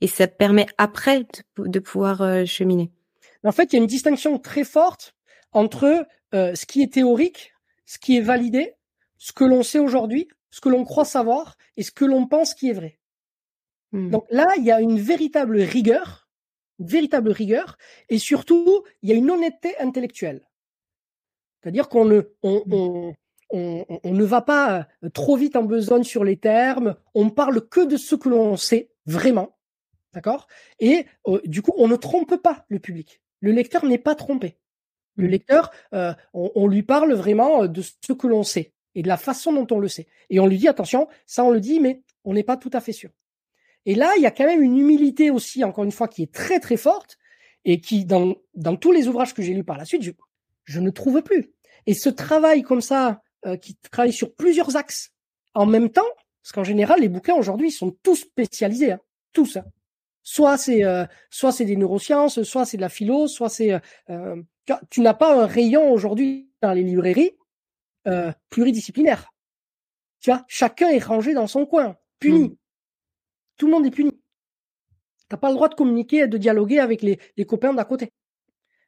et 0.00 0.06
ça 0.06 0.26
permet 0.26 0.66
après 0.78 1.26
de, 1.58 1.78
pouvoir 1.78 2.22
euh, 2.22 2.44
cheminer. 2.44 2.90
En 3.44 3.52
fait, 3.52 3.72
il 3.72 3.76
y 3.76 3.78
a 3.78 3.82
une 3.82 3.86
distinction 3.86 4.38
très 4.38 4.64
forte 4.64 5.14
entre 5.52 6.06
euh, 6.34 6.54
ce 6.54 6.66
qui 6.66 6.82
est 6.82 6.92
théorique, 6.92 7.52
ce 7.86 7.98
qui 7.98 8.16
est 8.16 8.22
validé, 8.22 8.74
ce 9.18 9.32
que 9.32 9.44
l'on 9.44 9.62
sait 9.62 9.78
aujourd'hui, 9.78 10.28
ce 10.50 10.60
que 10.60 10.68
l'on 10.68 10.84
croit 10.84 11.04
savoir 11.04 11.56
et 11.76 11.82
ce 11.82 11.90
que 11.90 12.04
l'on 12.04 12.26
pense 12.26 12.54
qui 12.54 12.70
est 12.70 12.72
vrai. 12.74 12.98
Mmh. 13.94 14.10
Donc 14.10 14.26
là, 14.30 14.48
il 14.58 14.64
y 14.64 14.72
a 14.72 14.80
une 14.80 14.98
véritable 14.98 15.60
rigueur, 15.60 16.28
une 16.80 16.86
véritable 16.86 17.30
rigueur, 17.30 17.78
et 18.08 18.18
surtout, 18.18 18.82
il 19.02 19.08
y 19.08 19.12
a 19.12 19.14
une 19.14 19.30
honnêteté 19.30 19.78
intellectuelle. 19.78 20.42
C'est-à-dire 21.62 21.88
qu'on 21.88 22.04
ne, 22.04 22.22
on, 22.42 22.56
mmh. 22.66 22.72
on, 22.72 23.14
on, 23.50 23.86
on, 24.02 24.12
ne 24.12 24.24
va 24.24 24.42
pas 24.42 24.88
euh, 25.04 25.08
trop 25.10 25.36
vite 25.36 25.54
en 25.54 25.62
besogne 25.62 26.02
sur 26.02 26.24
les 26.24 26.36
termes, 26.36 26.96
on 27.14 27.30
parle 27.30 27.68
que 27.68 27.86
de 27.86 27.96
ce 27.96 28.16
que 28.16 28.28
l'on 28.28 28.56
sait 28.56 28.90
vraiment, 29.06 29.56
d'accord? 30.12 30.48
Et 30.80 31.06
euh, 31.28 31.40
du 31.44 31.62
coup, 31.62 31.72
on 31.76 31.86
ne 31.86 31.94
trompe 31.94 32.34
pas 32.36 32.66
le 32.68 32.80
public. 32.80 33.22
Le 33.38 33.52
lecteur 33.52 33.84
n'est 33.84 33.96
pas 33.96 34.16
trompé. 34.16 34.58
Le 35.14 35.28
mmh. 35.28 35.30
lecteur, 35.30 35.70
euh, 35.92 36.12
on, 36.32 36.66
lui 36.66 36.82
parle 36.82 37.12
vraiment 37.12 37.68
de 37.68 37.80
ce 37.80 38.12
que 38.12 38.26
l'on 38.26 38.42
sait 38.42 38.72
et 38.96 39.02
de 39.02 39.08
la 39.08 39.18
façon 39.18 39.52
dont 39.52 39.68
on 39.70 39.78
le 39.78 39.86
sait. 39.86 40.08
Et 40.30 40.40
on 40.40 40.48
lui 40.48 40.58
dit 40.58 40.66
attention, 40.66 41.06
ça 41.26 41.44
on 41.44 41.52
le 41.52 41.60
dit, 41.60 41.78
mais 41.78 42.02
on 42.24 42.34
n'est 42.34 42.42
pas 42.42 42.56
tout 42.56 42.70
à 42.72 42.80
fait 42.80 42.92
sûr. 42.92 43.10
Et 43.86 43.94
là, 43.94 44.12
il 44.16 44.22
y 44.22 44.26
a 44.26 44.30
quand 44.30 44.46
même 44.46 44.62
une 44.62 44.78
humilité 44.78 45.30
aussi, 45.30 45.62
encore 45.64 45.84
une 45.84 45.92
fois, 45.92 46.08
qui 46.08 46.22
est 46.22 46.32
très 46.32 46.60
très 46.60 46.76
forte 46.76 47.18
et 47.64 47.80
qui, 47.80 48.04
dans, 48.04 48.34
dans 48.54 48.76
tous 48.76 48.92
les 48.92 49.08
ouvrages 49.08 49.34
que 49.34 49.42
j'ai 49.42 49.54
lus 49.54 49.64
par 49.64 49.78
la 49.78 49.84
suite, 49.84 50.02
je, 50.02 50.12
je 50.64 50.80
ne 50.80 50.90
trouve 50.90 51.22
plus. 51.22 51.52
Et 51.86 51.94
ce 51.94 52.08
travail 52.08 52.62
comme 52.62 52.80
ça, 52.80 53.22
euh, 53.46 53.56
qui 53.56 53.76
travaille 53.76 54.12
sur 54.12 54.34
plusieurs 54.34 54.76
axes 54.76 55.12
en 55.54 55.66
même 55.66 55.90
temps, 55.90 56.02
parce 56.42 56.52
qu'en 56.52 56.64
général, 56.64 57.00
les 57.00 57.10
bouquins 57.10 57.34
aujourd'hui 57.34 57.70
sont 57.70 57.90
tous 58.02 58.16
spécialisés, 58.16 58.92
hein, 58.92 59.00
tous. 59.34 59.58
Hein. 59.58 59.64
Soit 60.22 60.56
c'est 60.56 60.82
euh, 60.82 61.04
soit 61.28 61.52
c'est 61.52 61.66
des 61.66 61.76
neurosciences, 61.76 62.42
soit 62.42 62.64
c'est 62.64 62.78
de 62.78 62.82
la 62.82 62.88
philo, 62.88 63.28
soit 63.28 63.50
c'est 63.50 63.72
euh, 63.72 63.78
euh 64.08 64.42
tu 64.88 65.02
n'as 65.02 65.12
pas 65.12 65.42
un 65.42 65.46
rayon 65.46 65.92
aujourd'hui 65.92 66.50
dans 66.62 66.72
les 66.72 66.82
librairies 66.82 67.36
pluridisciplinaire. 68.48 69.30
Tu 70.20 70.30
vois, 70.30 70.42
chacun 70.48 70.88
est 70.88 71.04
rangé 71.04 71.34
dans 71.34 71.46
son 71.46 71.66
coin, 71.66 71.98
puni. 72.18 72.48
Mmh. 72.48 72.56
Tout 73.56 73.66
le 73.66 73.72
monde 73.72 73.86
est 73.86 73.90
puni. 73.90 74.12
T'as 75.28 75.36
pas 75.36 75.48
le 75.48 75.54
droit 75.54 75.68
de 75.68 75.74
communiquer 75.74 76.18
et 76.18 76.28
de 76.28 76.38
dialoguer 76.38 76.78
avec 76.78 77.02
les, 77.02 77.18
copains 77.46 77.72
d'à 77.72 77.84
côté. 77.84 78.12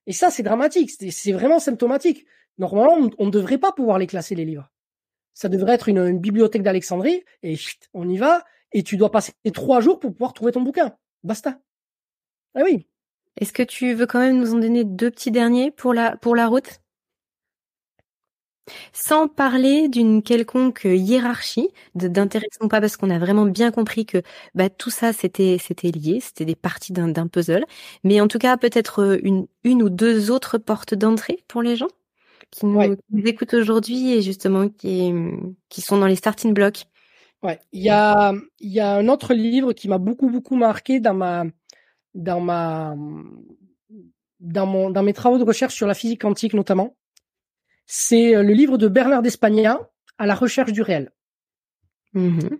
Et 0.06 0.12
ça, 0.12 0.30
c'est 0.30 0.42
dramatique. 0.42 0.90
C'est 0.90 1.32
vraiment 1.32 1.58
symptomatique. 1.58 2.26
Normalement, 2.58 3.10
on 3.18 3.26
ne 3.26 3.30
devrait 3.30 3.58
pas 3.58 3.72
pouvoir 3.72 3.98
les 3.98 4.06
classer, 4.06 4.34
les 4.34 4.44
livres. 4.44 4.70
Ça 5.34 5.48
devrait 5.48 5.74
être 5.74 5.88
une, 5.88 6.18
bibliothèque 6.18 6.62
d'Alexandrie, 6.62 7.22
et 7.42 7.56
on 7.92 8.08
y 8.08 8.16
va, 8.16 8.44
et 8.72 8.82
tu 8.82 8.96
dois 8.96 9.10
passer 9.10 9.32
trois 9.52 9.80
jours 9.80 9.98
pour 9.98 10.12
pouvoir 10.12 10.32
trouver 10.32 10.52
ton 10.52 10.62
bouquin. 10.62 10.96
Basta. 11.24 11.58
Ah 12.54 12.62
oui. 12.64 12.86
Est-ce 13.38 13.52
que 13.52 13.62
tu 13.62 13.92
veux 13.92 14.06
quand 14.06 14.20
même 14.20 14.38
nous 14.38 14.54
en 14.54 14.58
donner 14.58 14.84
deux 14.84 15.10
petits 15.10 15.30
derniers 15.30 15.70
pour 15.70 15.92
la, 15.92 16.16
pour 16.16 16.34
la 16.34 16.46
route? 16.46 16.80
Sans 18.92 19.28
parler 19.28 19.88
d'une 19.88 20.22
quelconque 20.22 20.84
hiérarchie 20.84 21.68
d'intéressons 21.94 22.68
pas 22.68 22.80
parce 22.80 22.96
qu'on 22.96 23.10
a 23.10 23.18
vraiment 23.18 23.46
bien 23.46 23.70
compris 23.70 24.06
que 24.06 24.22
bah, 24.54 24.68
tout 24.70 24.90
ça 24.90 25.12
c'était 25.12 25.58
c'était 25.60 25.90
lié, 25.90 26.20
c'était 26.20 26.44
des 26.44 26.56
parties 26.56 26.92
d'un 26.92 27.26
puzzle, 27.26 27.64
mais 28.04 28.20
en 28.20 28.28
tout 28.28 28.38
cas 28.38 28.56
peut-être 28.56 29.02
euh, 29.02 29.18
une 29.22 29.46
une 29.64 29.82
ou 29.82 29.90
deux 29.90 30.30
autres 30.30 30.58
portes 30.58 30.94
d'entrée 30.94 31.44
pour 31.48 31.62
les 31.62 31.76
gens 31.76 31.88
qui 32.50 32.66
nous, 32.66 32.96
écoutent 33.24 33.54
aujourd'hui 33.54 34.12
et 34.12 34.22
justement 34.22 34.68
qui 34.68 35.12
qui 35.68 35.80
sont 35.80 35.98
dans 35.98 36.06
les 36.06 36.16
starting 36.16 36.54
blocks. 36.54 36.84
Ouais, 37.42 37.60
il 37.72 37.82
y 37.82 37.90
a 37.90 38.32
il 38.60 38.72
y 38.72 38.80
a 38.80 38.94
un 38.94 39.08
autre 39.08 39.34
livre 39.34 39.72
qui 39.72 39.88
m'a 39.88 39.98
beaucoup 39.98 40.30
beaucoup 40.30 40.56
marqué 40.56 41.00
dans 41.00 41.14
ma 41.14 41.44
dans 42.14 42.40
ma 42.40 42.94
dans 44.40 44.66
mon 44.66 44.90
dans 44.90 45.02
mes 45.02 45.12
travaux 45.12 45.38
de 45.38 45.44
recherche 45.44 45.74
sur 45.74 45.86
la 45.86 45.94
physique 45.94 46.22
quantique 46.22 46.54
notamment 46.54 46.96
c'est 47.86 48.34
euh, 48.34 48.42
le 48.42 48.52
livre 48.52 48.78
de 48.78 48.88
Bernard 48.88 49.22
d'Espagna, 49.22 49.78
À 50.18 50.26
la 50.26 50.34
recherche 50.34 50.72
du 50.72 50.82
réel. 50.82 51.12
Mm-hmm. 52.14 52.58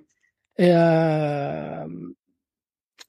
Et, 0.59 0.73
euh, 0.73 1.87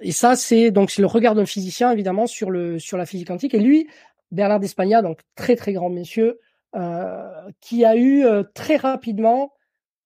et, 0.01 0.11
ça, 0.11 0.35
c'est 0.35 0.71
donc 0.71 0.91
c'est 0.91 1.01
le 1.01 1.07
regard 1.07 1.35
d'un 1.35 1.45
physicien 1.45 1.91
évidemment 1.91 2.27
sur 2.27 2.49
le 2.49 2.79
sur 2.79 2.97
la 2.97 3.05
physique 3.05 3.27
quantique. 3.27 3.53
Et 3.53 3.59
lui, 3.59 3.87
Bernard 4.31 4.59
d'Espagna, 4.59 5.01
donc 5.01 5.21
très 5.35 5.55
très 5.55 5.73
grand 5.73 5.89
monsieur, 5.89 6.39
euh, 6.75 7.51
qui 7.61 7.85
a 7.85 7.95
eu 7.95 8.25
euh, 8.25 8.43
très 8.53 8.75
rapidement 8.75 9.53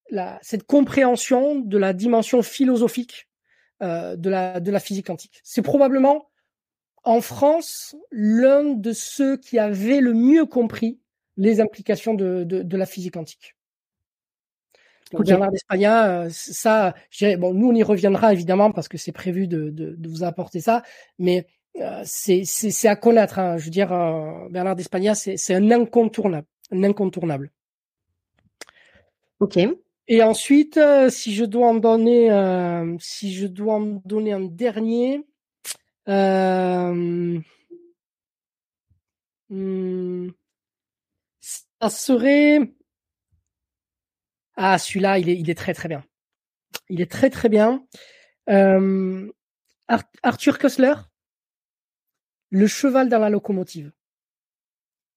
la, 0.10 0.38
cette 0.41 0.63
compréhension 0.63 1.56
de 1.56 1.78
la 1.78 1.93
dimension 1.93 2.43
philosophique 2.43 3.28
euh, 3.82 4.15
de 4.15 4.30
la 4.30 4.60
de 4.60 4.71
la 4.71 4.80
physique 4.80 5.08
quantique. 5.08 5.41
C'est 5.43 5.63
probablement 5.63 6.30
en 7.04 7.19
France 7.19 7.95
l'un 8.12 8.63
de 8.63 8.93
ceux 8.93 9.38
qui 9.38 9.58
avait 9.58 10.02
le 10.02 10.13
mieux 10.13 10.45
compris 10.45 11.00
les 11.38 11.62
implications 11.62 12.13
de, 12.13 12.44
de, 12.44 12.78
la 12.78 12.86
physique 12.86 13.13
quantique. 13.13 13.56
Bernard 15.13 15.52
d'Espagna, 15.52 16.28
ça, 16.30 16.94
bon, 17.38 17.54
nous 17.54 17.70
on 17.70 17.76
y 17.76 17.84
reviendra 17.84 18.32
évidemment 18.32 18.72
parce 18.72 18.88
que 18.88 18.98
c'est 18.98 19.12
prévu 19.12 19.48
de, 19.48 19.70
de, 19.70 20.10
vous 20.10 20.24
apporter 20.24 20.62
ça, 20.62 20.84
mais 21.20 21.48
c'est 22.04 22.44
c'est 22.46 22.88
à 22.88 22.96
connaître. 22.96 23.39
Hein. 23.39 23.58
Je 23.58 23.65
veux 23.65 23.72
dire, 23.72 23.89
Bernard 24.50 24.76
d'Espagna, 24.76 25.15
c'est 25.15 25.54
un 25.54 25.72
incontournable, 25.72 26.48
un 26.72 26.84
incontournable. 26.84 27.52
Ok. 29.41 29.58
Et 30.08 30.22
ensuite, 30.22 30.78
euh, 30.78 31.10
si 31.10 31.34
je 31.34 31.46
dois 31.46 31.67
en 31.67 31.76
donner, 31.76 32.32
euh, 32.32 32.96
si 33.00 33.34
je 33.34 33.48
dois 33.48 33.76
en 33.76 34.02
donner 34.06 34.34
un 34.34 34.41
dernier, 34.41 35.26
euh, 36.10 37.39
hmm, 39.50 40.30
ça 41.82 41.89
serait 41.89 42.74
ah 44.56 44.78
celui-là, 44.78 45.17
il 45.17 45.30
est, 45.30 45.38
il 45.38 45.50
est 45.50 45.56
très 45.56 45.74
très 45.74 45.88
bien. 45.89 46.04
Il 46.89 47.02
est 47.02 47.10
très 47.10 47.30
très 47.30 47.50
bien. 47.50 47.86
Arthur 50.24 50.60
Kessler, 50.60 50.94
le 52.50 52.67
cheval 52.67 53.10
dans 53.10 53.20
la 53.20 53.30
locomotive. 53.30 53.91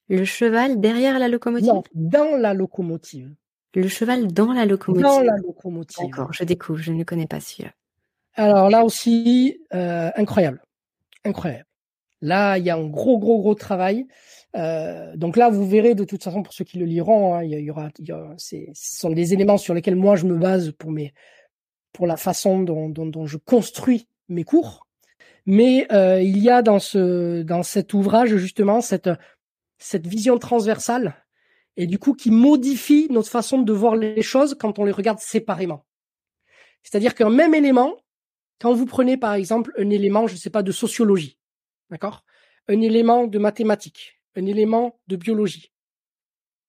Le 0.08 0.24
cheval 0.24 0.80
derrière 0.80 1.18
la 1.18 1.28
locomotive? 1.28 1.72
Non, 1.72 1.82
dans 1.94 2.36
la 2.36 2.54
locomotive. 2.54 3.34
Le 3.74 3.88
cheval 3.88 4.28
dans 4.28 4.52
la 4.52 4.66
locomotive. 4.66 5.02
Dans 5.02 5.20
la 5.20 5.36
locomotive. 5.38 6.06
D'accord, 6.06 6.32
je 6.32 6.44
découvre, 6.44 6.78
je 6.78 6.92
ne 6.92 7.04
connais 7.04 7.26
pas 7.26 7.40
celui-là. 7.40 7.72
Alors 8.34 8.70
là 8.70 8.84
aussi, 8.84 9.60
euh, 9.74 10.10
incroyable, 10.16 10.62
incroyable. 11.24 11.66
Là, 12.24 12.56
il 12.56 12.64
y 12.64 12.70
a 12.70 12.76
un 12.76 12.86
gros, 12.86 13.18
gros, 13.18 13.38
gros 13.38 13.54
travail. 13.54 14.06
Euh, 14.56 15.14
donc 15.14 15.36
là, 15.36 15.50
vous 15.50 15.68
verrez 15.68 15.94
de 15.94 16.04
toute 16.04 16.24
façon 16.24 16.42
pour 16.42 16.54
ceux 16.54 16.64
qui 16.64 16.78
le 16.78 16.86
liront, 16.86 17.34
hein, 17.34 17.44
y, 17.44 17.70
aura, 17.70 17.90
ce 18.38 18.56
sont 18.72 19.10
des 19.10 19.34
éléments 19.34 19.58
sur 19.58 19.74
lesquels 19.74 19.94
moi 19.94 20.16
je 20.16 20.24
me 20.24 20.38
base 20.38 20.72
pour 20.72 20.90
mes, 20.90 21.12
pour 21.92 22.06
la 22.06 22.16
façon 22.16 22.62
dont 22.62 23.26
je 23.26 23.36
construis 23.36 24.08
mes 24.30 24.42
cours. 24.42 24.86
Mais 25.44 25.86
euh, 25.92 26.22
il 26.22 26.38
y 26.38 26.48
a 26.48 26.62
dans 26.62 26.78
ce, 26.78 27.42
dans 27.42 27.62
cet 27.62 27.92
ouvrage 27.92 28.36
justement 28.36 28.80
cette, 28.80 29.10
cette 29.76 30.06
vision 30.06 30.38
transversale 30.38 31.26
et 31.76 31.86
du 31.86 31.98
coup 31.98 32.14
qui 32.14 32.30
modifie 32.30 33.08
notre 33.10 33.28
façon 33.28 33.60
de 33.60 33.72
voir 33.74 33.96
les 33.96 34.22
choses 34.22 34.56
quand 34.58 34.78
on 34.78 34.84
les 34.86 34.92
regarde 34.92 35.18
séparément. 35.18 35.84
C'est-à-dire 36.82 37.14
qu'un 37.14 37.28
même 37.28 37.54
élément, 37.54 37.94
quand 38.62 38.72
vous 38.72 38.86
prenez 38.86 39.18
par 39.18 39.34
exemple 39.34 39.74
un 39.76 39.90
élément, 39.90 40.26
je 40.26 40.32
ne 40.32 40.38
sais 40.38 40.48
pas, 40.48 40.62
de 40.62 40.72
sociologie, 40.72 41.36
d'accord, 41.90 42.24
un 42.68 42.80
élément 42.80 43.26
de 43.26 43.38
mathématiques, 43.38 44.20
un 44.36 44.46
élément 44.46 45.00
de 45.06 45.16
biologie, 45.16 45.74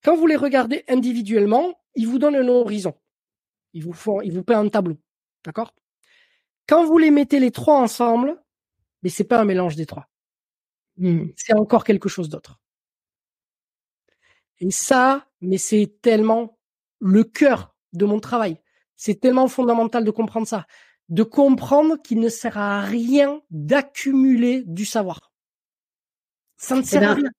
quand 0.06 0.15
vous 0.15 0.28
les 0.28 0.36
regardez 0.36 0.84
individuellement, 0.88 1.82
ils 1.95 2.08
vous 2.08 2.19
donnent 2.19 2.36
un 2.36 2.47
horizon. 2.47 2.93
Ils 3.73 3.84
vous 3.84 3.91
font, 3.91 4.21
ils 4.21 4.32
vous 4.32 4.43
paient 4.43 4.54
un 4.54 4.69
tableau, 4.69 4.97
d'accord? 5.43 5.73
Quand 6.67 6.86
vous 6.86 6.99
les 6.99 7.10
mettez 7.10 7.39
les 7.39 7.49
trois 7.49 7.80
ensemble, 7.80 8.39
mais 9.01 9.10
c'est 9.10 9.23
pas 9.23 9.41
un 9.41 9.45
mélange 9.45 9.75
des 9.75 9.88
trois. 9.88 10.08
Hmm. 10.97 11.25
C'est 11.36 11.56
encore 11.56 11.84
quelque 11.84 12.08
chose 12.08 12.30
d'autre. 12.30 12.60
Et 14.60 14.69
ça, 14.69 15.28
mais 15.41 15.58
c'est 15.58 15.97
tellement 16.04 16.60
le 16.99 17.23
cœur 17.23 17.75
de 17.93 18.06
mon 18.06 18.19
travail. 18.19 18.62
C'est 18.95 19.19
tellement 19.19 19.47
fondamental 19.47 20.04
de 20.04 20.12
comprendre 20.12 20.47
ça. 20.47 20.67
De 21.10 21.24
comprendre 21.24 21.98
qu'il 22.02 22.20
ne 22.20 22.30
sert 22.30 22.58
à 22.58 22.82
rien 22.82 23.41
d'accumuler 23.52 24.63
du 24.65 24.86
savoir. 24.86 25.32
Ça 26.58 26.76
ne 26.76 26.82
eh 26.82 26.86
sert 26.86 27.04
à 27.04 27.15
ben, 27.15 27.22
rien. 27.22 27.32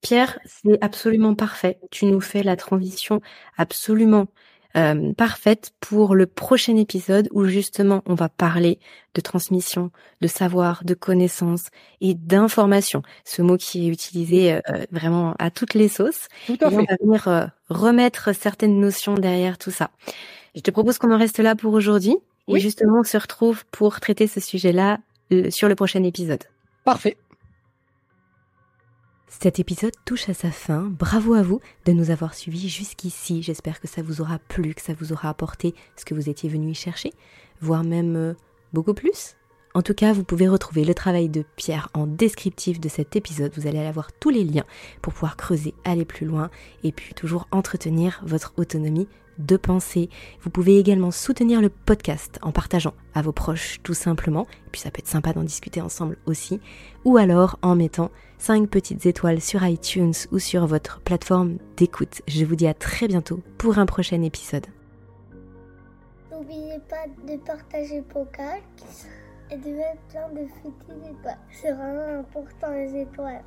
Pierre, 0.00 0.38
c'est 0.46 0.82
absolument 0.82 1.34
parfait. 1.34 1.78
Tu 1.90 2.06
nous 2.06 2.20
fais 2.20 2.42
la 2.42 2.56
transition 2.56 3.20
absolument 3.58 4.28
euh, 4.76 5.12
parfaite 5.14 5.72
pour 5.80 6.14
le 6.14 6.26
prochain 6.26 6.76
épisode 6.76 7.28
où 7.32 7.44
justement 7.44 8.02
on 8.06 8.14
va 8.14 8.28
parler 8.28 8.78
de 9.14 9.20
transmission, 9.20 9.90
de 10.20 10.28
savoir, 10.28 10.84
de 10.84 10.94
connaissances 10.94 11.70
et 12.00 12.14
d'information. 12.14 13.02
Ce 13.24 13.42
mot 13.42 13.56
qui 13.56 13.86
est 13.86 13.90
utilisé 13.90 14.54
euh, 14.54 14.60
vraiment 14.92 15.34
à 15.40 15.50
toutes 15.50 15.74
les 15.74 15.88
sauces. 15.88 16.28
Tout 16.46 16.56
à 16.60 16.70
et 16.70 16.76
on 16.76 16.84
va 16.84 16.96
venir 17.02 17.26
euh, 17.28 17.46
remettre 17.68 18.32
certaines 18.32 18.78
notions 18.78 19.14
derrière 19.14 19.58
tout 19.58 19.72
ça. 19.72 19.90
Je 20.54 20.60
te 20.60 20.70
propose 20.70 20.98
qu'on 20.98 21.12
en 21.12 21.18
reste 21.18 21.40
là 21.40 21.56
pour 21.56 21.74
aujourd'hui. 21.74 22.16
Et 22.48 22.58
justement, 22.58 23.00
on 23.00 23.04
se 23.04 23.16
retrouve 23.16 23.64
pour 23.70 24.00
traiter 24.00 24.26
ce 24.26 24.40
sujet-là 24.40 24.98
sur 25.50 25.68
le 25.68 25.74
prochain 25.74 26.02
épisode. 26.02 26.42
Parfait. 26.84 27.16
Cet 29.28 29.60
épisode 29.60 29.94
touche 30.04 30.28
à 30.28 30.34
sa 30.34 30.50
fin. 30.50 30.82
Bravo 30.82 31.34
à 31.34 31.42
vous 31.42 31.60
de 31.86 31.92
nous 31.92 32.10
avoir 32.10 32.34
suivis 32.34 32.68
jusqu'ici. 32.68 33.42
J'espère 33.42 33.80
que 33.80 33.86
ça 33.86 34.02
vous 34.02 34.20
aura 34.20 34.38
plu, 34.38 34.74
que 34.74 34.82
ça 34.82 34.92
vous 34.92 35.12
aura 35.12 35.28
apporté 35.28 35.74
ce 35.96 36.04
que 36.04 36.14
vous 36.14 36.28
étiez 36.28 36.48
venu 36.48 36.70
y 36.70 36.74
chercher, 36.74 37.12
voire 37.60 37.84
même 37.84 38.16
euh, 38.16 38.34
beaucoup 38.72 38.92
plus. 38.92 39.36
En 39.72 39.82
tout 39.82 39.94
cas, 39.94 40.12
vous 40.12 40.24
pouvez 40.24 40.48
retrouver 40.48 40.84
le 40.84 40.94
travail 40.94 41.28
de 41.28 41.44
Pierre 41.54 41.90
en 41.94 42.08
descriptif 42.08 42.80
de 42.80 42.88
cet 42.88 43.14
épisode. 43.14 43.52
Vous 43.54 43.68
allez 43.68 43.78
avoir 43.78 44.12
tous 44.12 44.30
les 44.30 44.42
liens 44.42 44.66
pour 45.00 45.12
pouvoir 45.12 45.36
creuser, 45.36 45.74
aller 45.84 46.04
plus 46.04 46.26
loin 46.26 46.50
et 46.82 46.90
puis 46.90 47.14
toujours 47.14 47.46
entretenir 47.52 48.20
votre 48.26 48.52
autonomie 48.56 49.06
de 49.44 49.56
pensée. 49.56 50.08
Vous 50.42 50.50
pouvez 50.50 50.78
également 50.78 51.10
soutenir 51.10 51.60
le 51.60 51.68
podcast 51.68 52.38
en 52.42 52.52
partageant 52.52 52.94
à 53.14 53.22
vos 53.22 53.32
proches 53.32 53.80
tout 53.82 53.94
simplement, 53.94 54.46
et 54.66 54.70
puis 54.70 54.80
ça 54.80 54.90
peut 54.90 55.00
être 55.00 55.08
sympa 55.08 55.32
d'en 55.32 55.42
discuter 55.42 55.80
ensemble 55.80 56.18
aussi, 56.26 56.60
ou 57.04 57.16
alors 57.16 57.58
en 57.62 57.74
mettant 57.74 58.10
5 58.38 58.68
petites 58.68 59.06
étoiles 59.06 59.40
sur 59.40 59.64
iTunes 59.66 60.14
ou 60.32 60.38
sur 60.38 60.66
votre 60.66 61.00
plateforme 61.00 61.58
d'écoute. 61.76 62.22
Je 62.28 62.44
vous 62.44 62.56
dis 62.56 62.66
à 62.66 62.74
très 62.74 63.08
bientôt 63.08 63.40
pour 63.58 63.78
un 63.78 63.86
prochain 63.86 64.22
épisode. 64.22 64.66
N'oubliez 66.30 66.78
pas 66.88 67.06
de 67.26 67.36
partager 67.38 68.02
et 69.52 69.56
de 69.56 69.68
mettre 69.70 70.00
plein 70.08 70.28
de 70.28 70.46
petites 70.46 71.10
étoiles. 71.10 71.38
C'est 71.50 71.72
vraiment 71.72 72.20
important 72.20 72.70
les 72.72 73.02
étoiles. 73.02 73.42